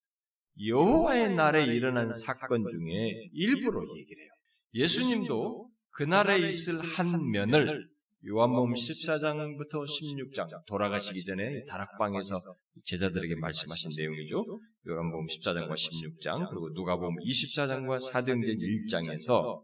[0.67, 4.31] 여호와의 날에 일어난 사건 중에 일부로 얘기를 해요.
[4.75, 7.89] 예수님도 그날에 있을 한 면을
[8.27, 12.37] 요한복음 14장부터 16장 돌아가시기 전에 다락방에서
[12.85, 14.45] 제자들에게 말씀하신 내용이죠.
[14.89, 19.63] 요한복음 14장과 16장 그리고 누가복음 24장과 사도행전 1장에서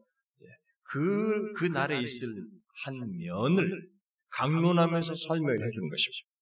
[0.84, 2.28] 그, 그 날에 있을
[2.84, 3.88] 한 면을
[4.30, 6.34] 강론하면서 설명해 주는 것입니다.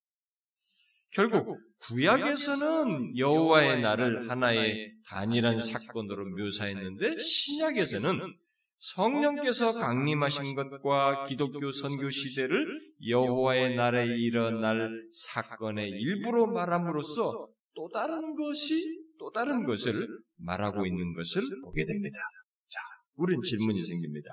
[1.14, 8.18] 결국 구약에서는 여호와의 날을 하나의 단일한 사건으로 묘사했는데 신약에서는
[8.78, 12.66] 성령께서 강림하신 것과 기독교 선교 시대를
[13.08, 18.74] 여호와의 날에 일어날 사건의 일부로 말함으로써 또 다른 것이
[19.18, 22.18] 또 다른 것을 말하고 있는 것을 보게 됩니다.
[22.68, 22.80] 자,
[23.16, 24.30] 우린 질문이 생깁니다.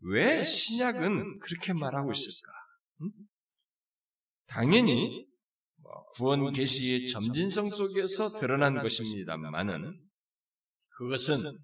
[0.00, 2.52] 왜 신약은 그렇게 말하고 있을까?
[3.02, 3.10] 응?
[4.46, 5.26] 당연히
[5.82, 10.00] 뭐 구원 계시의 점진성 속에서 드러난 것입니다만은
[10.90, 11.58] 그것은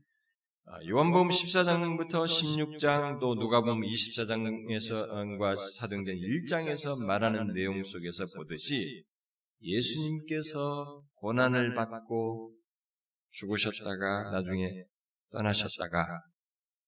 [0.67, 9.05] 아, 요한복음 14장부터 16장 또 누가복음 24장에서과 사도행전 1장에서 말하는 내용 속에서 보듯이
[9.61, 12.55] 예수님께서 고난을 받고
[13.33, 14.85] 죽으셨다가 나중에
[15.33, 16.23] 떠나셨다가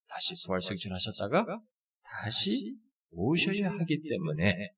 [0.08, 1.60] 다시 부활승천 하셨다가
[2.02, 2.76] 다시
[3.10, 4.72] 오셔야 하기 때문에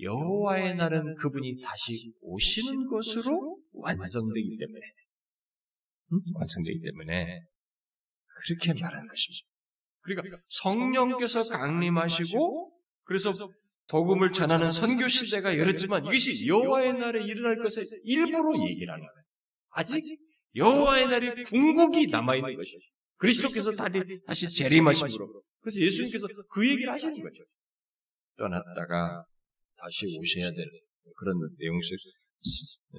[0.00, 4.80] 여호와의 날은 그분이 다시 오시는 것으로 완성되기 때문에
[6.12, 6.20] 음?
[6.34, 7.40] 완성되기 때문에
[8.26, 9.46] 그렇게 말하는 것입니다.
[10.00, 12.72] 그러니까 성령께서 강림하시고
[13.04, 13.32] 그래서
[13.90, 19.24] 복음을 전하는 선교 시대가 열었지만 이것이 여호와의 날에 일어날 것에 일부러 얘기를 하는 거예요.
[19.70, 20.02] 아직
[20.54, 22.78] 여호와의 날이 궁극이 남아 있는 것이죠.
[23.18, 23.72] 그리스도께서
[24.26, 27.44] 다시 재림하심으로 그래서 예수님께서 그 얘기를 하시는 거죠.
[28.36, 29.24] 떠났다가
[29.76, 30.66] 다시 오셔야 될
[31.16, 31.96] 그런 내용 속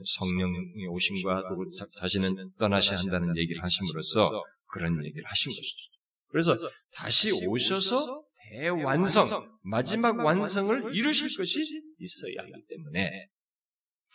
[0.06, 1.44] 성령이 오심과
[1.98, 5.92] 자신은 떠나셔야 한다는 얘기를 하심으로써 그런 얘기를 하신 것이죠.
[6.28, 6.56] 그래서
[6.94, 11.60] 다시 오셔서 대완성, 마지막 완성을 이루실 것이
[11.98, 13.28] 있어야 하기 때문에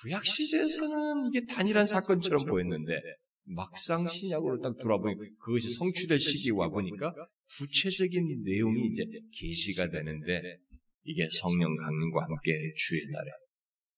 [0.01, 2.93] 구약 시대에서는 이게 단일한 사건처럼 보였는데
[3.45, 7.13] 막상 신약으로 딱 돌아보니 그것이 성취될 시기와 보니까
[7.59, 10.59] 구체적인 내용이 이제 계시가 되는데
[11.05, 13.31] 이게 성령 강림과 함께 주의 날에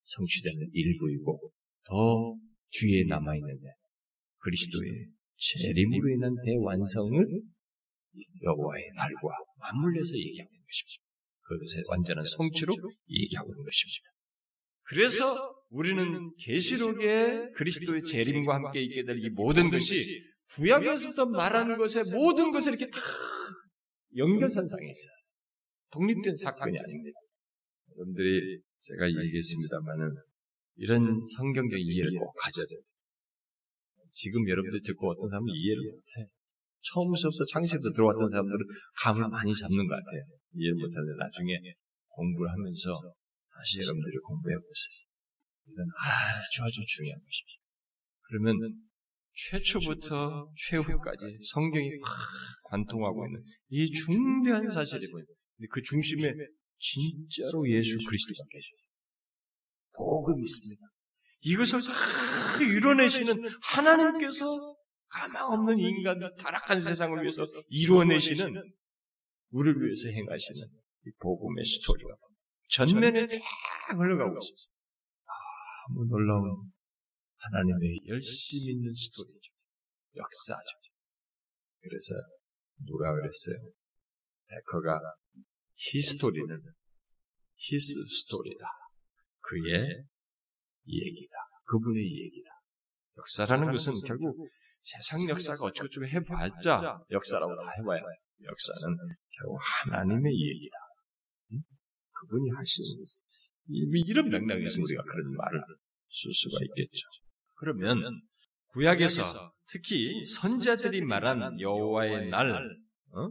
[0.02, 1.52] 성취되는 일부이고
[1.84, 2.36] 더
[2.70, 3.68] 뒤에 남아 있는데
[4.38, 5.06] 그리스도의
[5.36, 7.42] 재림으로 인한 대완성을
[8.42, 9.28] 여호와의 날과
[9.60, 11.06] 맞물려서 얘기하고 있는 것입니다.
[11.42, 12.74] 그것의 완전한 성취로
[13.08, 14.10] 얘기하고 있는 것입니다.
[14.82, 20.22] 그래서 우리는 계시록에 그리스도의 재림과 함께 있게 될 이 모든 것이
[20.54, 23.00] 구약에서부터 말하는 것의 모든 것을 이렇게 다
[24.16, 25.12] 연결선상에 있어요.
[25.92, 27.18] 독립된 사건이 아닙니다.
[27.96, 30.14] 여러분들이 제가 얘기했습니다만은
[30.76, 32.78] 이런 성경적 이해를 꼭 가져야 돼요.
[34.10, 36.30] 지금 여러분들 듣고 어떤 사람은 이해를 못해.
[36.82, 38.58] 처음부터 창시부터 들어왔던 사람들은
[39.02, 40.22] 감을 많이 잡는 것 같아요.
[40.54, 41.58] 이해를 못하는데 나중에
[42.08, 42.92] 공부를 하면서
[43.50, 45.05] 다시 여러분들이 공부해 보세요.
[45.68, 47.62] 이건 아주 아주 중요한 것입니다.
[48.22, 48.82] 그러면
[49.34, 52.16] 최초부터 최후까지 성경이 확
[52.64, 55.26] 관통하고 있는 이 중대한 사실이 보여요.
[55.70, 56.32] 그 중심에
[56.78, 58.78] 진짜로 예수 그리스도가 계셔요.
[59.96, 60.82] 복음이 있습니다.
[61.40, 64.76] 이것을 다 이뤄내시는 하나님께서
[65.08, 68.54] 가망 없는 인간, 타락한 세상을 위해서 이루어내시는
[69.50, 70.60] 우리를 위해서 행하시는
[71.06, 72.14] 이 복음의 스토리가
[72.68, 73.40] 전면에 쫙
[73.96, 74.75] 흘러가고 있습니다.
[75.88, 76.72] 너무 놀라운
[77.36, 79.52] 하나님의 열심히 있는 스토리죠.
[80.16, 80.78] 역사죠.
[81.80, 82.14] 그래서
[82.84, 83.72] 누가 그랬어요?
[84.48, 84.98] 베커가
[85.76, 86.62] 히스토리는
[87.56, 88.64] 히스 스토리다.
[89.40, 90.04] 그의
[90.86, 91.34] 얘기다.
[91.64, 92.50] 그분의 얘기다.
[93.18, 94.48] 역사라는 것은 결국
[94.82, 98.00] 세상 역사가 어쩌고저쩌고 해봤자 역사라고 다 해봐야
[98.42, 98.96] 역사는
[99.30, 100.76] 결국 하나님의 얘기다.
[102.12, 103.04] 그분이 하시는
[103.68, 105.60] 이런 맥락에서 우리가 그런 말을
[106.16, 107.06] 쓸 수가 있겠죠.
[107.54, 108.02] 그러면
[108.68, 112.52] 구약에서 특히 선자들이 말한 여호와의 날
[113.12, 113.28] 어?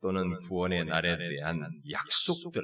[0.00, 2.62] 또는 구원의 날에 대한 약속들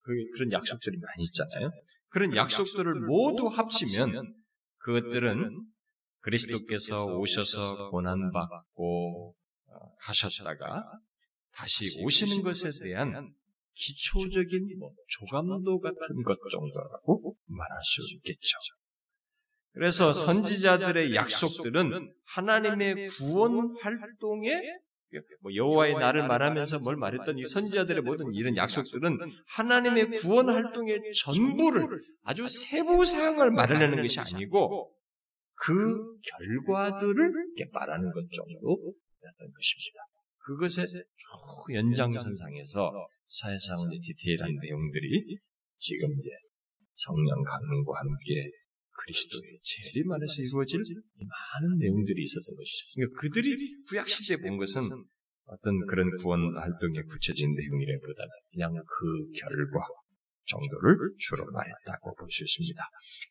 [0.00, 1.70] 그, 그런 약속들이 많이 있잖아요.
[2.08, 4.34] 그런 약속들을 모두 합치면
[4.78, 5.66] 그것들은
[6.20, 9.34] 그리스도께서 오셔서 고난받고
[9.66, 10.84] 어, 가셨다가
[11.52, 13.34] 다시 오시는 것에 대한
[13.74, 18.56] 기초적인 뭐 조감도 같은 것 정도라고 말할 수 있겠죠.
[19.72, 24.60] 그래서 선지자들의 약속들은 하나님의 구원 활동에
[25.40, 29.18] 뭐 여호와의 날을 말하면서 뭘 말했던 이 선지자들의 모든 이런 약속들은
[29.56, 34.92] 하나님의 구원 활동의 전부를 아주 세부 사항을 말하려는 것이 아니고
[35.54, 37.32] 그 결과들을
[37.72, 39.98] 말하는 것 정도였던 것입니다.
[40.44, 45.38] 그것의 쭉 연장선상에서 사회상의 디테일한 내용들이
[45.76, 46.30] 지금 이제
[46.94, 48.50] 성령 강림과 함께
[49.04, 52.86] 그리스도의 재림 안에서 이루어질 많은 내용들이 있었던 것이죠.
[52.94, 53.56] 그러니까 그들이
[53.88, 54.82] 구약 시대에 본 것은
[55.46, 59.80] 어떤 그런 구원 활동에 굳혀진 내용이라기보다는 그냥 그 결과
[60.48, 62.82] 정도를 주로 말했다고 볼 수 있습니다.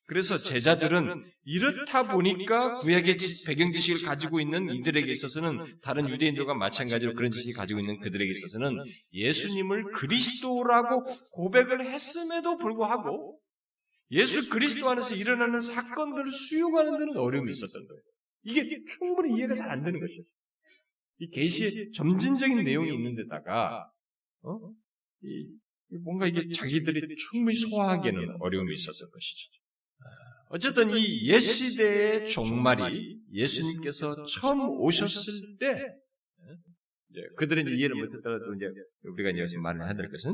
[0.05, 7.31] 그래서 제자들은 이렇다 보니까 구약의 배경 지식을 가지고 있는 이들에게 있어서는 다른 유대인들과 마찬가지로 그런
[7.31, 13.39] 지식을 가지고 있는 그들에게 있어서는 예수님을 그리스도라고 고백을 했음에도 불구하고
[14.11, 18.01] 예수 그리스도 안에서 일어나는 사건들을 수용하는 데는 어려움이 있었던 거예요.
[18.43, 20.23] 이게 충분히 이해가 잘 안 되는 것이죠.
[21.19, 23.91] 이 계시의 점진적인 내용이 있는데다가
[24.43, 24.59] 어?
[25.23, 25.47] 이,
[26.03, 29.61] 뭔가 이게 자기들이 충분히 소화하기에는 어려움이 있었던 것이죠.
[30.49, 35.83] 어쨌든 이 옛 시대의 종말이 예수님께서 처음 오셨을 때
[37.35, 38.65] 그들은 이해를 못했더라도 이제
[39.03, 40.31] 우리가 이제 말을 해야 될 것은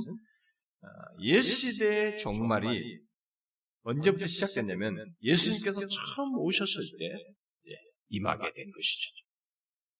[1.21, 2.99] 옛 시대의 종말이
[3.83, 7.33] 언제부터 시작됐냐면 예수님께서 처음 오셨을 때
[8.09, 9.11] 임하게 된 것이죠.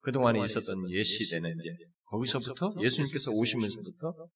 [0.02, 4.28] 그동안에 있었던 옛 시대는 이제 거기서부터 예수님께서 오시면서부터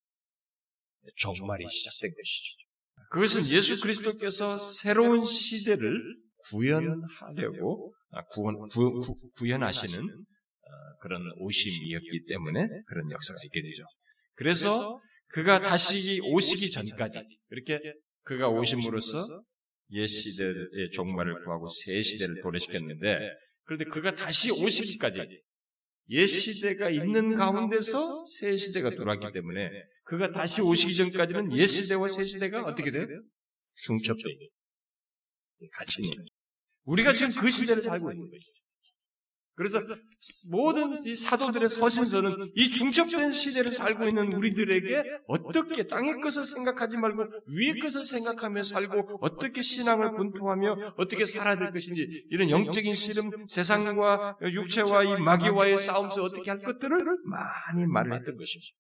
[1.15, 2.67] 종말이 시작된 것이죠.
[3.11, 6.17] 그것은 예수 그리스도께서 새로운 시대를
[6.49, 10.69] 구현하려고 아, 구원, 구, 구 현하시는 어,
[11.01, 13.83] 그런 오심이었기 때문에 그런 역사가 있게 되죠.
[14.35, 17.19] 그래서 그가 다시 오시기 전까지
[17.49, 17.79] 이렇게
[18.27, 19.41] 그가 오심으로써
[19.91, 23.19] 옛 시대의 종말을 구하고 새 시대를 도래시켰는데
[23.63, 25.19] 그런데 그가 다시 오시기까지
[26.09, 29.69] 옛 시대가 있는 가운데서 새 시대가 돌아왔기 때문에
[30.03, 33.07] 그가 다시 오시기 전까지는 옛 시대와 새 시대가 어떻게 돼요?
[33.85, 34.23] 중첩돼
[35.71, 36.25] 같이 있는
[36.83, 38.66] 우리가 지금 그 시대를 살고 있는 것이죠.
[39.57, 39.81] 그래서
[40.51, 47.25] 모든 이 사도들의 서신서는 이 중첩된 시대를 살고 있는 우리들에게 어떻게 땅의 것을 생각하지 말고
[47.47, 54.37] 위의 것을 생각하며 살고 어떻게 신앙을 분투하며 어떻게 살아야 될 것인지 이런 영적인 씨름, 세상과
[54.43, 56.95] 육체와 이 마귀와의 싸움에서 어떻게 할 것들을
[57.25, 58.77] 많이 말을 했던 것입니다.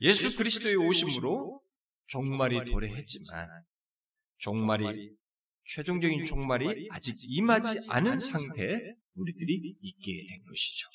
[0.00, 1.60] 예수 그리스도의 오심으로
[2.08, 3.48] 종말이 도래했지만
[4.38, 5.14] 종말이
[5.66, 8.78] 최종적인 종말이 아직 임하지 않은 상태에
[9.14, 10.88] 우리들이 있게 된 것이죠.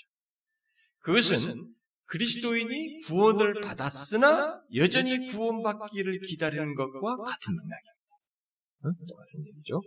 [1.00, 1.74] 그것은
[2.06, 9.06] 그리스도인이 구원을 받았으나 여전히 구원받기를 기다리는 것과 같은 맥락입니다.
[9.08, 9.82] 똑같은 얘기죠.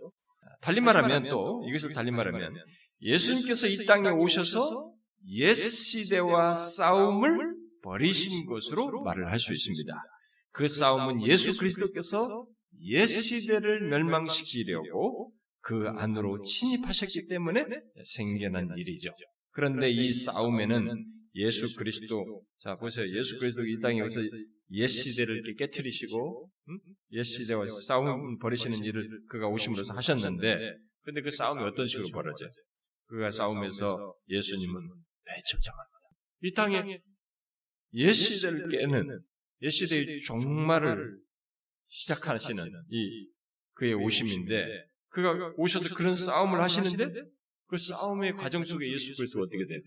[0.61, 2.53] 달리 말하면 또 이것을 달리 말하면
[3.01, 4.93] 예수님께서 이 땅에 오셔서
[5.27, 9.93] 옛 시대와 싸움을 버리신 것으로 말을 할 수 있습니다.
[10.51, 12.45] 그 싸움은 예수 그리스도께서
[12.81, 17.65] 옛 시대를 멸망시키려고 그 안으로 침입하셨기 때문에
[18.03, 19.11] 생겨난 일이죠.
[19.51, 21.05] 그런데 이 싸움에는
[21.35, 23.05] 예수 그리스도, 자, 보세요.
[23.05, 24.21] 예수 그리스도 이 땅에 오서
[24.71, 26.79] 옛 시대를 이렇게 깨뜨리시고, 음?
[27.11, 32.49] 옛 시대와 싸움 버리시는 일을 그가 오심으로써 하셨는데, 근데 그 싸움이 어떤 식으로 벌어져요?
[33.05, 34.81] 그가 싸움에서 예수님은
[35.25, 35.99] 배척당합니다.
[36.41, 36.99] 이 땅에
[37.93, 39.19] 옛 시대를 깨는,
[39.61, 41.17] 옛 시대의 종말을
[41.87, 43.29] 시작하시는 이
[43.73, 47.05] 그의 오심인데 그가 오셔서 그런 싸움을 하시는데
[47.67, 49.81] 그 싸움의 과정 속에 예수 그리스도가 어떻게 돼?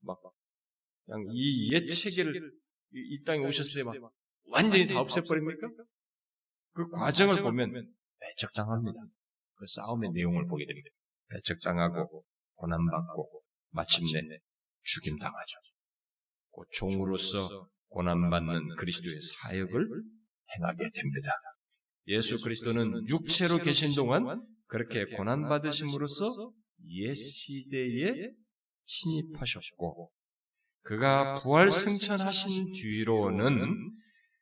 [0.00, 0.18] 막
[1.06, 2.52] 그냥 이옛 체계를
[2.92, 4.12] 이 땅에 오셨을 때 막
[4.44, 5.68] 완전히 다 없애버립니까?
[6.72, 8.98] 그 과정을 보면 배척당합니다.
[9.54, 10.88] 그 싸움의 내용을 보게 됩니다.
[11.28, 14.38] 배척당하고 고난받고 마침내
[14.82, 15.58] 죽임당하죠.
[16.52, 19.88] 그 종으로서 고난받는 그리스도의 사역을
[20.56, 21.32] 행하게 됩니다.
[22.08, 26.52] 예수 그리스도는 육체로 계신 동안 그렇게 고난받으심으로써
[26.88, 28.30] 옛 시대에
[28.84, 30.10] 침입하셨고,
[30.82, 33.92] 그가 부활 승천하신 뒤로는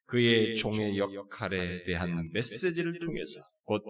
[0.04, 3.82] 그의 종의 역할에 대한 메시지를 통해서 곧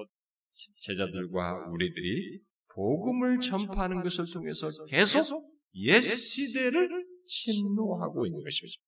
[0.83, 2.41] 제자들과 우리들이
[2.75, 6.89] 복음을 전파하는 것을 통해서 계속 옛 시대를
[7.27, 8.88] 침노하고 있는 것입니다.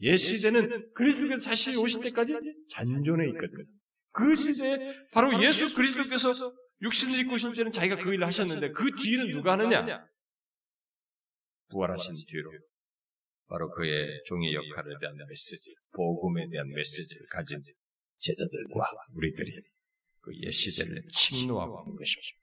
[0.00, 2.32] 옛 시대는 그리스도께서 다시 오실 때까지
[2.70, 3.64] 잔존해 있거든요.
[4.12, 4.78] 그 시대에
[5.12, 6.32] 바로 예수 그리스도께서
[6.82, 10.06] 육신을 입고 오실 때는 자기가 그 일을 하셨는데 그 뒤는 누가 하느냐?
[11.70, 12.50] 부활하신 뒤로
[13.48, 17.60] 바로 그의 종의 역할에 대한 메시지, 복음에 대한 메시지를 가진
[18.18, 18.84] 제자들과
[19.14, 19.52] 우리들이
[20.20, 22.38] 그 옛 시대를 침노하고 있는 것입니다.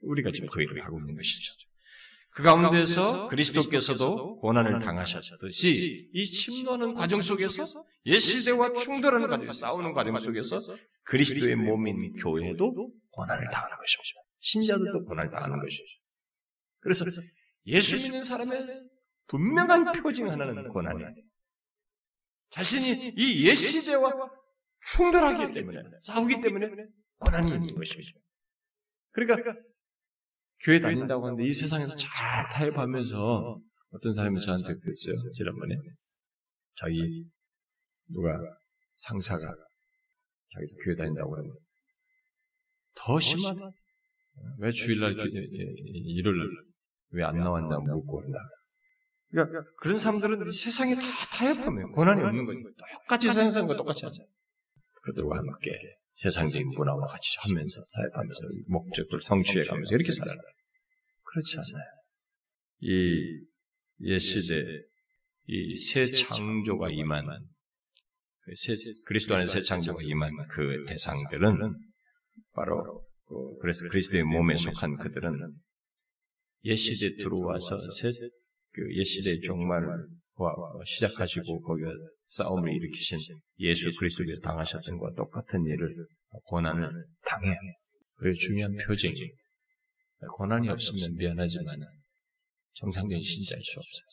[0.00, 1.52] 우리가 지금 그 일을 하고 있는 것이죠.
[2.34, 7.64] 그 가운데서 그리스도께서도 고난을 당하셨듯이 이 침노하는 과정 속에서
[8.06, 10.58] 옛 시대와 충돌하는 과정, 싸우는 과정 속에서
[11.04, 14.20] 그리스도의 몸인 교회도 고난을 당하는 것입니다.
[14.40, 15.84] 신자들도 고난을 당하는 것이죠.
[16.80, 17.04] 그래서
[17.66, 18.82] 예수 믿는 사람의
[19.28, 21.14] 분명한 표징 하나는 고난이에요.
[22.50, 24.10] 자신이 이 옛 시대와
[24.86, 26.66] 충돌하기 때문에, 싸우기 때문에
[27.20, 28.18] 고난이 있는 것입니다.
[29.12, 29.54] 그러니까
[30.64, 33.60] 교회 다닌다고 하는데 이 세상에서 잘 타협하면서
[33.90, 35.30] 어떤 사람이 저한테 그랬어요.
[35.32, 35.74] 지난번에.
[36.76, 37.24] 자기
[38.08, 38.36] 누가
[38.96, 39.54] 상사가
[40.52, 41.54] 자기도 교회 다닌다고 하는데
[42.94, 43.60] 더 심하다.
[44.58, 46.50] 왜 주일날 일을
[47.10, 48.38] 왜안 나왔나 묻고 한다.
[49.30, 51.02] 그러니까 그런 사람들은 세상에 다
[51.32, 52.60] 타협하면 고난이 없는 거죠.
[53.00, 54.22] 똑같이 세상 사람과 똑같이 하자.
[55.02, 55.70] 그들과 함께
[56.14, 60.36] 세상적인 문화와 같이 하면서 살아가면서 목적을 성취해가면서 이렇게 살아요.
[61.22, 61.90] 그렇지 않아요.
[62.80, 63.44] 이
[64.00, 64.54] 옛시대
[65.46, 67.26] 이 새 창조가 임한
[68.40, 68.72] 그 새,
[69.06, 71.70] 그리스도 안에 새 창조가 임한 그 대상들은
[72.52, 75.54] 바로 그 그래서 그리스도의 몸에 속한 그들은
[76.64, 78.10] 옛시대 들어와서 새,
[78.72, 80.06] 그 옛시대의 종말을
[80.84, 81.86] 시작하시고 거기에
[82.26, 83.18] 싸움을 일으키신
[83.60, 85.94] 예수 그리스도께서 당하셨던 것과 똑같은 일을
[86.44, 86.90] 고난을
[87.24, 87.56] 당해요.
[88.16, 89.14] 그게 중요한 표징이
[90.36, 91.64] 고난이 없으면 미안하지만
[92.74, 94.06] 정상적인 신자일 수 없어요.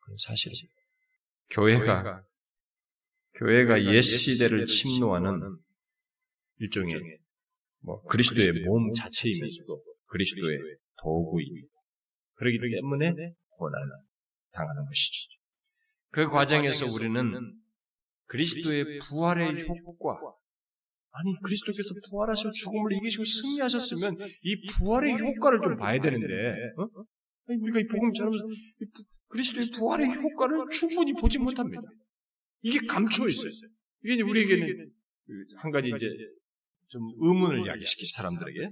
[0.00, 0.66] 그건 사실이죠.
[1.50, 2.22] 교회가
[3.34, 5.56] 교회가 옛 시대를 침노하는
[6.58, 6.94] 일종의
[7.82, 10.58] 뭐 그리스도의 몸 자체이면서도 그리스도의
[11.02, 11.68] 도구입니다.
[12.34, 13.14] 그렇기 때문에
[13.50, 13.88] 고난을
[14.52, 15.39] 당하는 것이죠.
[16.10, 17.54] 그 과정에서 우리는
[18.26, 20.18] 그리스도의 부활의 효과,
[21.12, 26.26] 아니 그리스도께서 부활하셔 죽음을 이기시고 승리하셨으면 이 부활의 효과를 좀 봐야 되는데,
[26.76, 26.86] 어?
[27.48, 28.44] 아니, 우리가 이 복음 전하면서
[29.28, 31.82] 그리스도의 부활의 효과를 충분히 보지 못합니다.
[32.62, 33.50] 이게 감춰 있어요.
[34.04, 34.90] 이게 우리에게는
[35.54, 36.06] 그한 가지 이제
[36.88, 38.68] 좀 의문을 야기시킬 사람들에게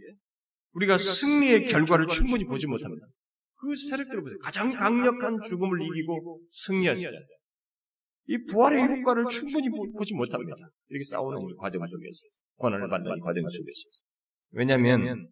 [0.73, 3.07] 우리가 승리의 결과를 충분히 보지 못합니다.
[3.61, 4.39] 그 세력들을 보세요.
[4.41, 7.27] 가장 강력한 죽음을 이기고 승리하시잖아요.
[8.31, 10.55] 이 부활의 효과를 충분히 보지 못합니다.
[10.89, 12.23] 이렇게 싸우는 과정 속에서,
[12.57, 13.83] 고난을 받는 과정 속에서.
[14.51, 15.29] 왜냐하면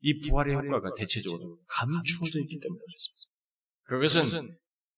[0.00, 2.80] 이 부활의 효과가 대체적으로 감추어져 있기 때문에
[3.84, 4.26] 그렇습니다.
[4.26, 4.56] 그것은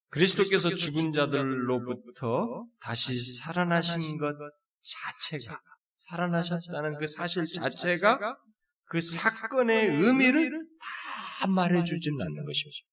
[0.09, 4.34] 그리스도께서 죽은 자들로부터 다시 살아나신 것
[4.82, 5.61] 자체가,
[5.97, 8.36] 살아나셨다는 그 사실 자체가
[8.84, 10.66] 그 사건의 의미를
[11.43, 12.86] 다 말해주지는 않는 것입니다.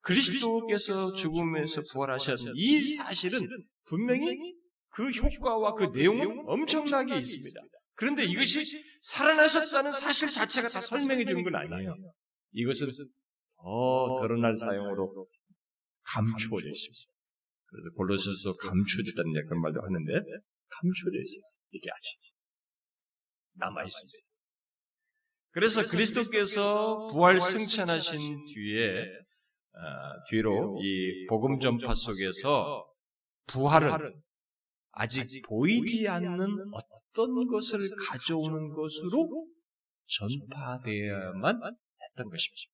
[0.00, 3.40] 그리스도께서 죽음에서 부활하셨는 이 사실은
[3.84, 4.54] 분명히
[4.88, 7.60] 그 효과와 그 내용은 엄청나게 있습니다.
[7.94, 8.64] 그런데 이것이
[9.02, 11.94] 살아나셨다는 사실 자체가 다 설명해 주는 건 아니에요.
[12.52, 12.88] 이것은
[13.56, 15.28] 더 드러날 사용으로
[16.04, 17.12] 감추어져 있습니다.
[17.66, 20.12] 그래서 골로새서 감추어졌다는 그런 말도 하는데
[20.68, 21.42] 감추어져 있어요.
[21.72, 22.16] 이게 아직
[23.56, 24.27] 남아 있습니다.
[25.58, 29.02] 그래서 그리스도께서 부활 승천하신 뒤에
[29.72, 29.80] 어,
[30.30, 32.86] 뒤로 이 복음 전파 속에서
[33.48, 34.22] 부활은
[34.92, 39.48] 아직 보이지 않는 어떤 것을 가져오는 것으로
[40.06, 42.70] 전파되어야만 했던 것입니다.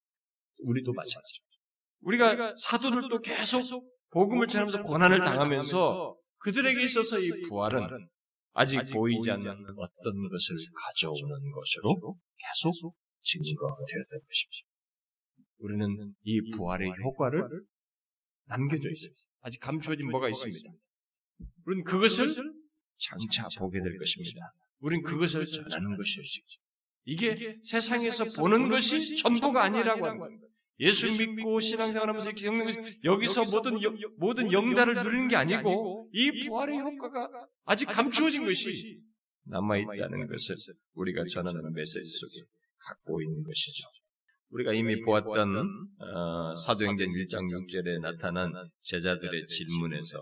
[0.64, 1.54] 우리도 마찬가지입니다.
[2.02, 3.62] 우리가 사도들도 계속
[4.10, 8.08] 복음을 전하면서 고난을 당하면서 그들에게 있어서 이 부활은
[8.54, 14.68] 아직 보이지 않는 어떤 것을 가져오는 것으로 계속 증거되었던 것입니다.
[15.58, 17.42] 우리는 이 부활의 효과를
[18.46, 19.12] 남겨져 있어요.
[19.40, 20.70] 아직 감추어진 뭐가 있습니다.
[21.66, 22.26] 우리는 그것을
[22.98, 24.52] 장차 보게 될 것입니다.
[24.80, 26.42] 우리는 그것을 전하는 것이죠.
[27.06, 30.38] 이게 세상에서 보는 것이 전부가 아니라고 하는 거예요.
[30.80, 33.78] 예수 믿고 신앙생활하면서 겪는 것이 여기서 모든
[34.16, 37.28] 모든 영달을 누리는 게 아니고 이 부활의 효과가
[37.64, 39.00] 아직 감추어진 것이
[39.46, 40.56] 남아 있다는 것을
[40.94, 42.46] 우리가 전하는 메시지 속에
[42.78, 43.84] 갖고 있는 것이죠.
[44.50, 45.56] 우리가 이미 보았던
[45.98, 48.52] 어, 사도행전 1장 6절에 나타난
[48.82, 50.18] 제자들의 질문에서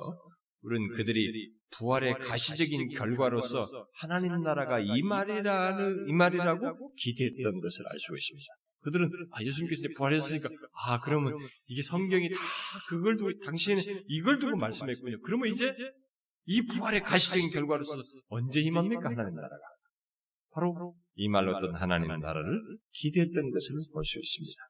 [0.62, 8.14] 우리는 그들이 부활의 가시적인 결과로서 하나님 나라가 이 말이라는 이 말이라고 기대했던 것을 알 수
[8.14, 8.61] 있습니다.
[8.82, 11.34] 그들은 아, 예수님께서 부활했으니까 아 그러면
[11.66, 12.36] 이게 성경이 다
[12.88, 15.20] 그걸 두고 당신은 이걸 두고 말씀했군요.
[15.22, 15.72] 그러면 이제
[16.44, 17.94] 이 부활의 가시적인 결과로서
[18.28, 19.56] 언제 임합니까 하나님 나라가?
[20.54, 22.60] 바로 이 말로 어떤 하나님 나라를
[22.92, 24.62] 기대했던 것을 볼 수 있습니다.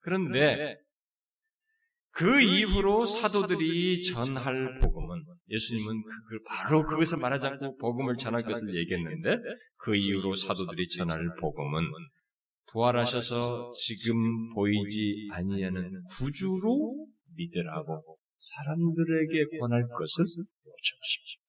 [0.00, 0.76] 그런데
[2.10, 9.36] 그 이후로 사도들이 전할 복음은 예수님은 그걸 바로 그것을 말하지 않고 복음을 전할 것을 얘기했는데
[9.76, 11.82] 그 이후로 사도들이 전할 복음은
[12.72, 17.06] 부활하셔서 지금 보이지 아니하는 구주로
[17.36, 21.46] 믿으라고 사람들에게 권할 것을 요청하십니다.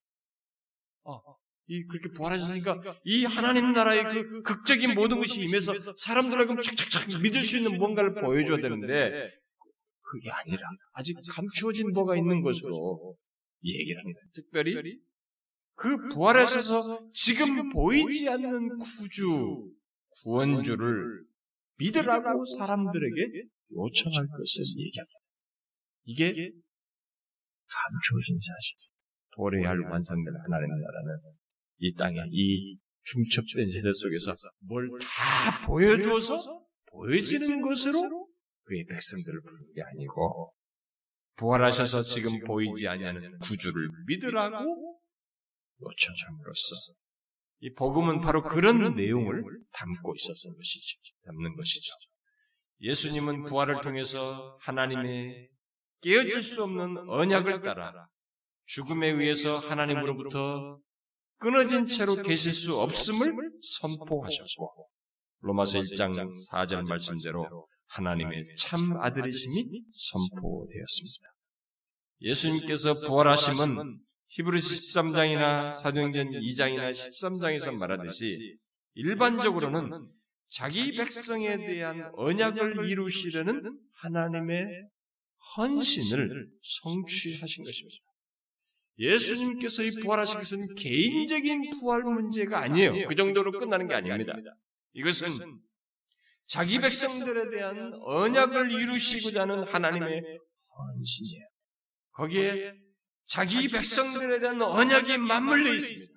[1.04, 1.20] 어,
[1.68, 7.58] 이 그렇게 부활하셨으니까 이 하나님 나라의 그 극적인 모든 것이 임해서 사람들에게 착착착 믿을 수
[7.58, 9.30] 있는 뭔가를 보여줘야 되는데
[10.02, 10.62] 그게 아니라
[10.94, 13.18] 아직 감추어진 뭐가 있는 것으로
[13.64, 14.20] 얘기를 합니다.
[14.34, 15.00] 특별히
[15.76, 19.72] 그 부활하셔서 지금 보이지 않는 구주,
[20.24, 21.24] 구원주를
[21.78, 25.20] 믿으라고 사람들에게 요청할 것을 얘기합니다.
[26.06, 26.26] 이게
[27.70, 28.78] 감추어진 사실.
[29.36, 31.20] 도래할 완성될 하나님 나라는
[31.80, 38.28] 이 땅에 이 중첩된 세대 속에서 뭘 다 보여주어서 보여지는 것으로
[38.64, 40.52] 그의 백성들을 부르는 게 아니고
[41.36, 45.00] 부활하셔서 지금 보이지 아니하는 구주를 믿으라고
[45.82, 46.94] 요청함으로써
[47.60, 51.00] 이 복음은 바로 그런 내용을 담고 있었던 것이죠.
[51.26, 51.94] 담는 것이죠.
[52.82, 55.50] 예수님은 부활을 통해서 하나님의
[56.02, 58.08] 깨어질 수 없는 언약을 따라
[58.66, 60.80] 죽음에 의해서 하나님으로부터
[61.40, 64.90] 끊어진 채로 계실 수 없음을 선포하셨고
[65.40, 71.28] 로마서 1장 4절 말씀대로 하나님의 참 아들이심이 선포되었습니다.
[72.22, 74.00] 예수님께서 부활하심은
[74.30, 78.58] 히브리서 13장이나 사도행전 2장이나 13장에서 말하듯이
[78.96, 80.10] 일반적으로는
[80.50, 84.66] 자기 백성에 대한 언약을 이루시려는 하나님의
[85.58, 88.04] 헌신을 성취하신 것입니다.
[89.00, 93.08] 예수님께서 이 부활하신 것은 개인적인 부활 문제가 아니에요.
[93.08, 94.34] 그 정도로 끝나는 게 아닙니다.
[94.94, 95.30] 이것은
[96.48, 100.22] 자기 백성들에 대한 언약을 이루시고자 하는 하나님의
[100.78, 101.46] 헌신이에요.
[102.14, 102.87] 거기에
[103.28, 106.14] 자기 백성들에 대한 언약이 맞물려 있습니다.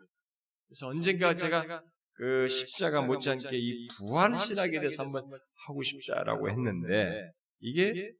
[0.68, 1.82] 그래서 언젠가 제가
[2.14, 5.24] 그 십자가 못지않게 이 부활 신학에 대해서 한번
[5.66, 8.12] 하고 싶다라고 했는데 이게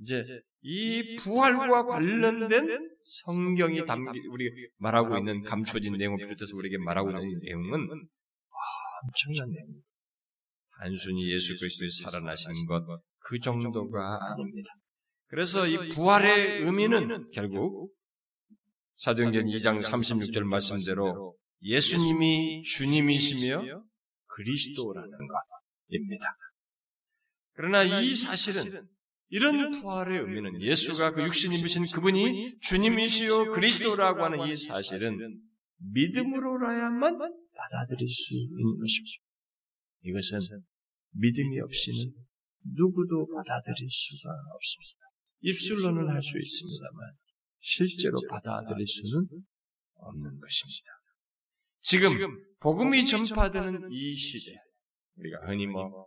[0.00, 0.22] 이제
[0.62, 7.88] 이 부활과 관련된 성경이 담기 우리 말하고 있는 감춰진 내용을 비롯해서 우리에게 말하고 있는 내용은
[9.02, 9.86] 엄청난 내용입니다.
[10.78, 14.70] 단순히 예수 그리스도의 살아나신 것 그 정도가 아닙니다.
[15.28, 17.92] 그래서 이 부활의 의미는 결국
[19.02, 23.82] 사도행전 2장 36절 말씀대로 예수님이 주님이시며
[24.26, 26.36] 그리스도라는 것입니다.
[27.54, 28.86] 그러나 이 사실은
[29.28, 35.40] 이런 부활의 의미는 예수가 그 육신 입으신 그분이 주님이시요 그리스도라고 하는 이 사실은
[35.78, 39.24] 믿음으로라야만 받아들일 수 있는 것입니다.
[40.02, 40.62] 이것은
[41.10, 42.12] 믿음이 없이는
[42.76, 45.02] 누구도 받아들일 수가 없습니다.
[45.40, 47.21] 입술로는 할 수 있습니다만
[47.62, 49.26] 실제로 받아들일 수는
[49.94, 50.90] 없는 것입니다.
[51.80, 54.56] 지금 복음이 전파되는 이 시대,
[55.16, 56.06] 우리가 흔히 뭐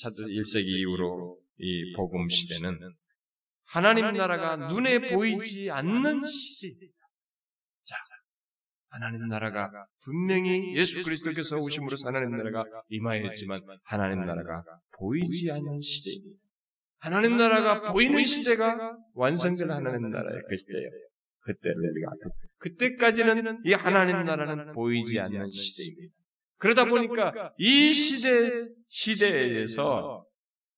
[0.00, 2.78] 사도 1세기 이후로 이 복음 시대는
[3.64, 6.94] 하나님 나라가 눈에 보이지 않는 시대입니다.
[7.84, 7.96] 자,
[8.88, 9.70] 하나님 나라가
[10.04, 14.64] 분명히 예수 그리스도께서 오심으로 하나님 나라가 임하였지만 하나님 나라가
[14.98, 16.49] 보이지 않는 시대입니다.
[17.00, 20.90] 하나님 나라가 보이는 시대가 완성된 하나님 나라의 그 시대예요.
[21.40, 22.10] 그때를 우리가
[22.58, 26.14] 그때까지는 이 하나님 나라는 보이지 않는 시대입니다.
[26.58, 28.50] 그러다 보니까 이 시대
[28.88, 30.26] 시대에서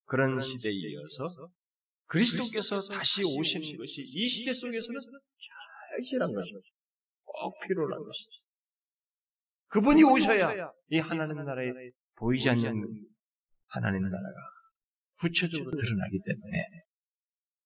[0.05, 1.49] 그런 시대에 이어서
[2.07, 6.69] 그리스도께서 다시 오시는 것이 이 시대 속에서는 절실한 것입니다.
[7.25, 8.31] 꼭 필요한 것이죠.
[9.67, 11.73] 그분이 오셔야 이 하나님 나라에
[12.15, 12.73] 보이지 않는
[13.67, 14.52] 하나님 나라가
[15.23, 16.67] 구체적으로 드러나기 때문에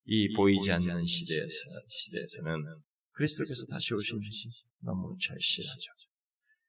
[0.04, 2.64] 이 보이지 않는 시대에서, 시대에서는
[3.12, 4.48] 그리스도께서 다시 오신 것이
[4.82, 5.92] 너무 절실하죠.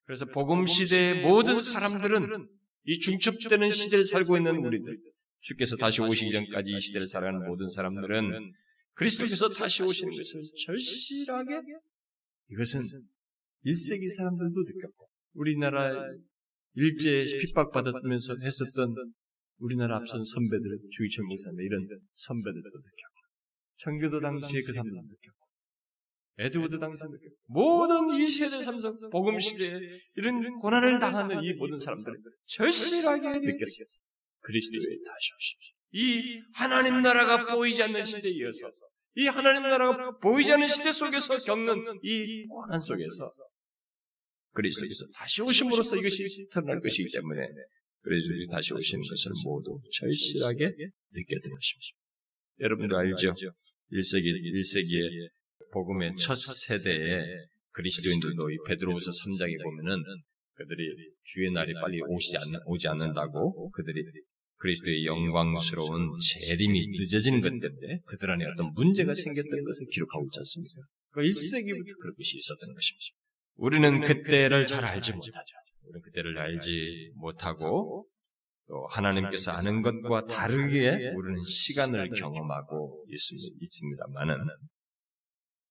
[0.05, 2.47] 그래서 복음 시대의 모든 사람들은
[2.85, 4.97] 이 중첩되는 시대를 살고 있는 우리들,
[5.41, 8.53] 주께서 다시 오시기 전까지 이 시대를 살아가는 모든 사람들은
[8.93, 11.61] 그리스도께서 다시 오시는 것을 절실하게
[12.49, 15.91] 이것은 1세기 사람들도 느꼈고 우리나라
[16.73, 18.95] 일제 핍박받았면서 했었던
[19.60, 23.18] 우리나라 앞선 선배들, 주의철 목사님 이런 선배들도 느꼈고
[23.78, 25.47] 청교도 당시에 그 사람들도 느꼈고
[26.39, 29.80] 에드워드 당시에 느꼈고 모든 이 세대 삼성 복음 시대에
[30.16, 33.86] 이런 고난을 당하는 이 모든 사람들은 절실하게 느꼈어요.
[34.41, 35.76] 그리스도에 다시 오십시오.
[35.91, 38.70] 이 하나님 나라가 보이지 않는 시대에 이어서
[39.16, 43.30] 이 하나님 나라가 보이지 않는 시대 속에서 겪는 이 고난 속에서
[44.51, 47.47] 그리스도께서 다시 오심으로써 이것이 드러날 것이기 때문에
[48.01, 51.97] 그리스도에 다시 오시는 것을 모두 절실하게 느꼈던 것입니다.
[52.59, 53.33] 여러분도 알죠?
[53.91, 55.29] 1세기, 1세기의
[55.71, 57.23] 복음의 첫 세대에
[57.71, 60.03] 그리스도인들도 이 베드로후서 3장에 보면은
[60.53, 64.03] 그들이 주의 날이 빨리 오지, 않, 오지 않는다고 그들이
[64.57, 70.81] 그리스도의 영광스러운 재림이 늦어지는 것 때문에 그들 안에 어떤 문제가 생겼던 것을 기록하고 있지 않습니까?
[71.11, 73.05] 그 1세기부터 그런 것이 있었던 것입니다.
[73.57, 75.53] 우리는 그때를 잘 알지 못하죠.
[75.88, 78.07] 우리는 그때를 알지 못하고
[78.67, 83.05] 또 하나님께서 아는 것과 다르게 우리는 시간을 경험하고
[83.61, 84.35] 있습니다만은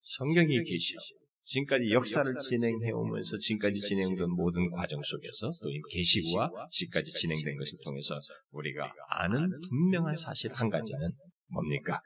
[0.03, 7.11] 성경이 계시하고 지금까지 역사를 진행해 오면서 지금까지 진행된 모든 과정 속에서 또 이 계시구와 지금까지
[7.11, 8.19] 진행된 것을 통해서
[8.51, 11.09] 우리가 아는 분명한 사실 한 가지는
[11.49, 12.01] 뭡니까?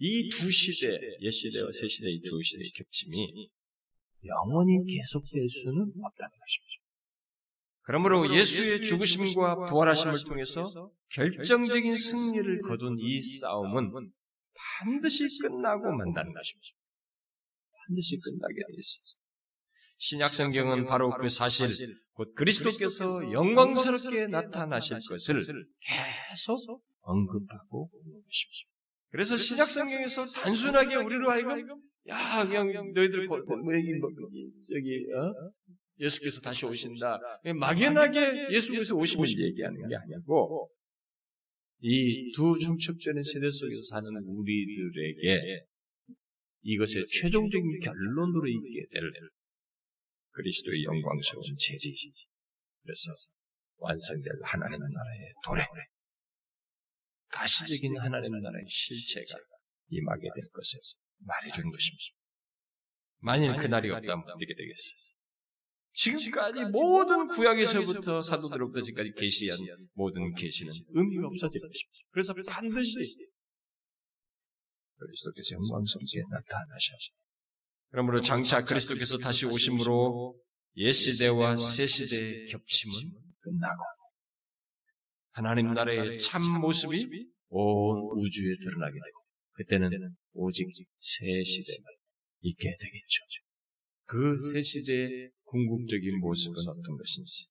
[0.00, 3.48] 이 두 시대, 옛 시대와 새 시대 이두 시대의 겹침이
[4.28, 6.68] 영원히 계속될 수는 없다는 것입니다.
[7.82, 14.12] 그러므로 예수의 죽으심과 부활하심을 통해서 결정적인 승리를 거둔 이 싸움은
[14.54, 16.68] 반드시 끝나고 만다는 것입니다.
[17.86, 19.22] 반드시 끝나게 되어 있습니다.
[20.00, 21.68] 신약 성경은 바로 그 사실,
[22.12, 25.46] 곧 그리스도께서 영광스럽게 나타나실 것을
[25.80, 28.68] 계속 언급하고 있는 것입니다.
[29.10, 33.38] 그래서 신약 성경에서 단순하게 우리로 하여금 야 그냥 너희들 뭐
[33.74, 34.10] 여기 뭐
[34.66, 35.50] 저기 어?
[36.00, 37.18] 예수께서 다시 오신다.
[37.58, 40.70] 막연하게 예수께서 오심을 얘기하는 게 아니고
[41.80, 45.64] 이 두 중첩전의 세대 속에서 사는 우리들에게
[46.62, 49.02] 이것의 최종적인 결론으로 있게 될
[50.30, 51.94] 그리스도의 영광스러운 재리
[52.82, 53.12] 그래서
[53.76, 55.62] 완성될 하나님 나라의 도래.
[57.28, 59.38] 가시적인 하나님 나라의 실체가
[59.90, 60.80] 임하게 될 것을
[61.20, 62.04] 말해주는 것입니다.
[63.20, 65.18] 만일 그날이 없다면 어떻게 되겠어요?
[65.92, 69.58] 지금까지 모든 구약에서부터 사도들로부터 지금까지 계시한
[69.94, 71.98] 모든 계시는 의미가 없어질 것입니다.
[72.10, 72.94] 그래서 반드시
[74.96, 77.12] 그리스도께서 영광스럽게 나타나셔서
[77.90, 80.38] 그러므로 장차 그리스도께서 다시 오심으로
[80.76, 82.94] 옛 시대와 새 시대의 겹침은
[83.40, 83.82] 끝나고
[85.30, 89.17] 하나님 나라의 참 모습이 온 우주에 드러나게 되고
[89.58, 89.90] 그때는
[90.34, 90.66] 오직
[90.98, 91.86] 새 시대만
[92.42, 93.24] 있게 되겠죠.
[94.04, 97.46] 그 새 시대의 궁극적인 모습은 어떤 것인지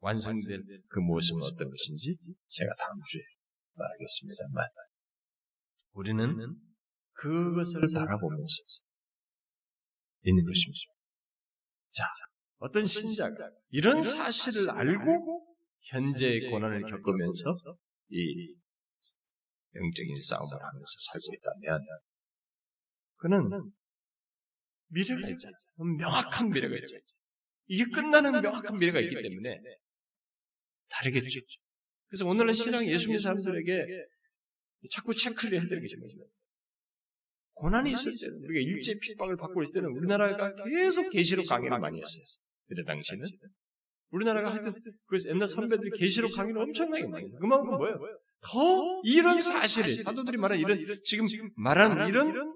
[0.00, 2.16] 완성된 그 모습은 어떤 것인지
[2.48, 3.22] 제가 다음 주에
[3.74, 4.66] 말하겠습니다만
[5.92, 6.56] 우리는
[7.12, 8.54] 그것을 바라보면서
[10.24, 10.92] 있는 것입니다.
[11.90, 12.04] 자,
[12.58, 15.56] 어떤 신자가 이런 사실을 알고
[15.90, 17.54] 현재의 고난을 겪으면서
[18.10, 18.54] 이
[19.78, 21.86] 영적인 싸움을 하면서 살고 있다면
[23.16, 23.72] 그는
[24.88, 25.56] 미래가 있잖아.
[25.98, 27.00] 명확한 미래가 있잖아.
[27.66, 29.60] 이게 끝나는 명확한 미래가 있기 때문에
[30.88, 31.40] 다르겠죠.
[32.08, 33.86] 그래서 오늘날 신앙 예수 믿는 사람들에게
[34.90, 36.26] 자꾸 체크를 해야 되는 게 뭐냐면
[37.54, 42.24] 고난이 있을 때는 우리가 일제 핍박을 받고 있을 때는 우리나라가 계속 계시록 강의를 많이 했어요.
[42.66, 43.26] 그때 당시는
[44.10, 44.72] 우리나라가 하여튼
[45.06, 47.40] 그래서 옛날 선배들이 계시록 강의를 엄청나게 많이 했어요.
[47.40, 47.98] 그만큼 뭐예요?
[48.40, 51.26] 더 이런 사실을 사도들이 말한 이런 지금
[51.56, 52.54] 말한 이런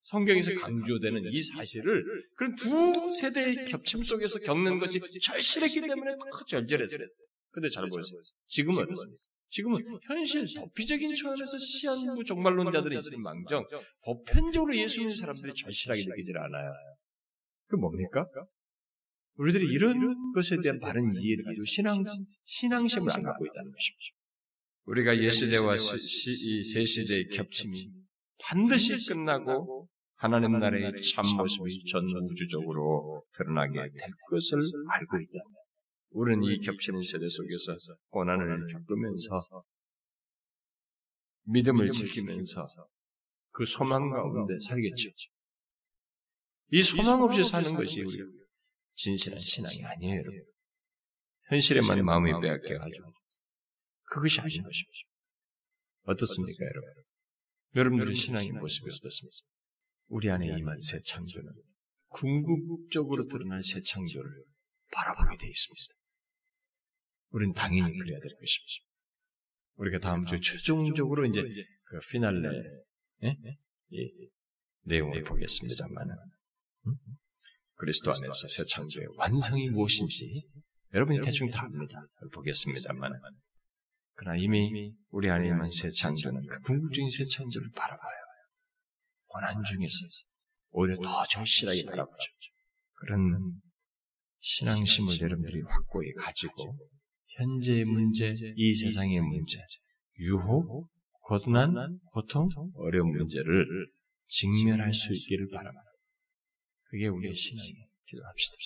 [0.00, 2.04] 성경에서 강조되는 이 사실을
[2.36, 7.08] 그런 두 세대의 겹침 속에서 겪는 것이 절실했기 때문에 더 절절했어요.
[7.50, 8.20] 근데 잘 보세요.
[8.46, 8.86] 지금은?
[9.48, 13.64] 지금은 현실 도피적인 차원에서 시한부 종말론자들이 있을 망정
[14.04, 16.72] 보편적으로 예수 믿는 사람들이 절실하게 느끼질 않아요.
[17.68, 18.26] 그 뭡니까?
[19.36, 22.04] 우리들이 이런 것에 대한 바른 이해를 가지고 신앙,
[22.44, 24.23] 신앙심을 안 갖고 있다는 것입니다.
[24.86, 27.90] 우리가 예시대와 새 시대의 겹침이
[28.38, 35.38] 반드시 끝나고 하나님 나라의 참 모습이 전 우주적으로 드러나게 될 것을 알고 있다.
[36.10, 37.76] 우리는 이 겹치는 세대 속에서
[38.10, 39.64] 고난을 겪으면서
[41.46, 42.66] 믿음을 지키면서
[43.50, 45.10] 그 소망 가운데 살겠죠.
[46.70, 48.18] 이 소망 없이 사는 것이 우리
[48.94, 50.42] 진실한 신앙이 아니에요, 여러분.
[51.48, 53.12] 현실에만 마음이 빼앗겨가지고
[54.04, 54.98] 그것이 아닌 것입니다.
[56.02, 56.92] 어떻습니까, 여러분?
[57.76, 59.36] 여러분들의 신앙의 모습이 어떻습니까?
[60.08, 61.52] 우리 안에 임한 새 창조는
[62.08, 64.44] 궁극적으로 드러날 새 창조를
[64.92, 65.94] 바라보게 되어 있습니다.
[67.30, 68.94] 우리는 당연히 그래야 될 것입니다.
[69.76, 72.48] 우리가 다음 주에 최종적으로 이제 그 피날레
[73.24, 73.36] 예?
[73.90, 74.28] 이
[74.82, 76.08] 내용을 보겠습니다만
[76.86, 76.94] 음?
[77.74, 80.32] 그리스도 안에서 새 창조의 완성이 무엇인지
[80.92, 82.06] 여러분이 대충 다 압니다.
[82.32, 83.12] 보겠습니다만
[84.14, 88.24] 그러나 이미 우리 안에 있는 새 창조는 그 궁극적인 새 창조를 바라봐요.
[89.26, 89.94] 고난 중에서
[90.70, 92.32] 오히려 더 절실하게 바라보죠.
[92.94, 93.60] 그런
[94.40, 96.76] 신앙심을 여러분들이 확고히 가지고
[97.36, 99.58] 현재의 문제, 이 세상의 문제,
[100.18, 100.88] 유혹,
[101.22, 103.66] 고난, 고통, 어려운 문제를
[104.26, 105.84] 직면할 수 있기를 바랍니다.
[106.84, 107.86] 그게 우리의 신앙이에요.
[108.06, 108.56] 기도합시다.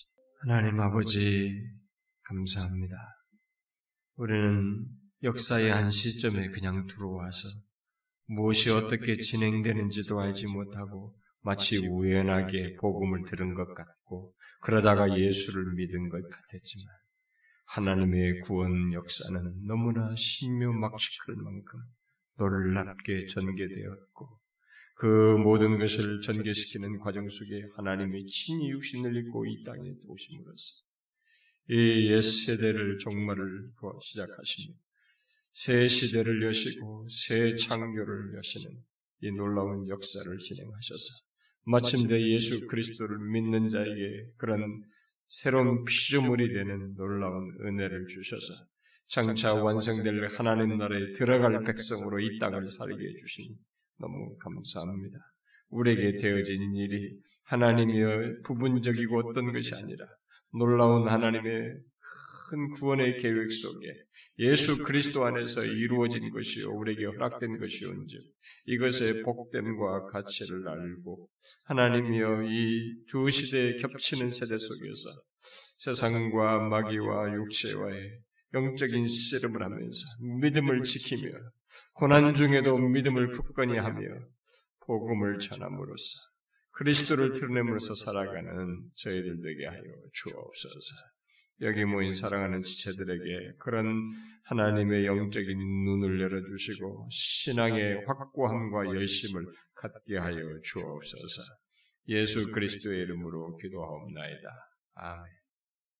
[0.41, 1.51] 하나님 아버지,
[2.25, 2.97] 감사합니다.
[4.17, 4.87] 우리는
[5.23, 7.49] 역사의 한 시점에 그냥 들어와서
[8.27, 16.23] 무엇이 어떻게 진행되는지도 알지 못하고 마치 우연하게 복음을 들은 것 같고 그러다가 예수를 믿은 것
[16.23, 16.95] 같았지만
[17.67, 21.81] 하나님의 구원 역사는 너무나 신묘막측할 만큼
[22.39, 24.41] 놀랍게 전개되었고
[24.97, 30.75] 그 모든 것을 전개시키는 과정 속에 하나님의 친히 육신을 입고 이 땅에 오심으로써
[31.71, 34.75] 이 옛 세대를 종말을 시작하시며
[35.59, 38.77] 새 시대를 여시고 새 창조를 여시는
[39.23, 41.05] 이 놀라운 역사를 진행하셔서
[41.65, 44.63] 마침내 예수 그리스도를 믿는 자에게 그런
[45.27, 48.55] 새로운 피조물이 되는 놀라운 은혜를 주셔서
[49.09, 53.57] 장차 완성될 하나님 나라에 들어갈 백성으로 이 땅을 살게 해주시니
[53.99, 55.19] 너무 감사합니다.
[55.71, 60.07] 우리에게 되어진 일이 하나님의 부분적이고 어떤 것이 아니라
[60.53, 61.81] 놀라운 하나님의
[62.49, 64.08] 큰 구원의 계획 속에
[64.41, 68.21] 예수 그리스도 안에서 이루어진 것이요 우리에게 허락된 것이온즉
[68.67, 71.29] 이것의 복됨과 가치를 알고
[71.65, 75.09] 하나님이여 이 두 시대에 겹치는 세대 속에서
[75.79, 78.21] 세상과 마귀와 육체와의
[78.55, 80.01] 영적인 씨름을 하면서
[80.41, 81.31] 믿음을 지키며
[81.95, 84.01] 고난 중에도 믿음을 굳건히 하며
[84.87, 86.19] 복음을 전함으로써
[86.73, 89.83] 그리스도를 드러냄으로써 살아가는 저희들 되게 하여
[90.13, 90.95] 주옵소서.
[91.61, 94.13] 여기 모인 사랑하는 지체들에게 그런
[94.45, 99.45] 하나님의 영적인 눈을 열어주시고 신앙의 확고함과 열심을
[99.75, 101.43] 갖게 하여 주옵소서.
[102.09, 104.49] 예수 그리스도의 이름으로 기도하옵나이다.
[104.95, 105.38] 아멘.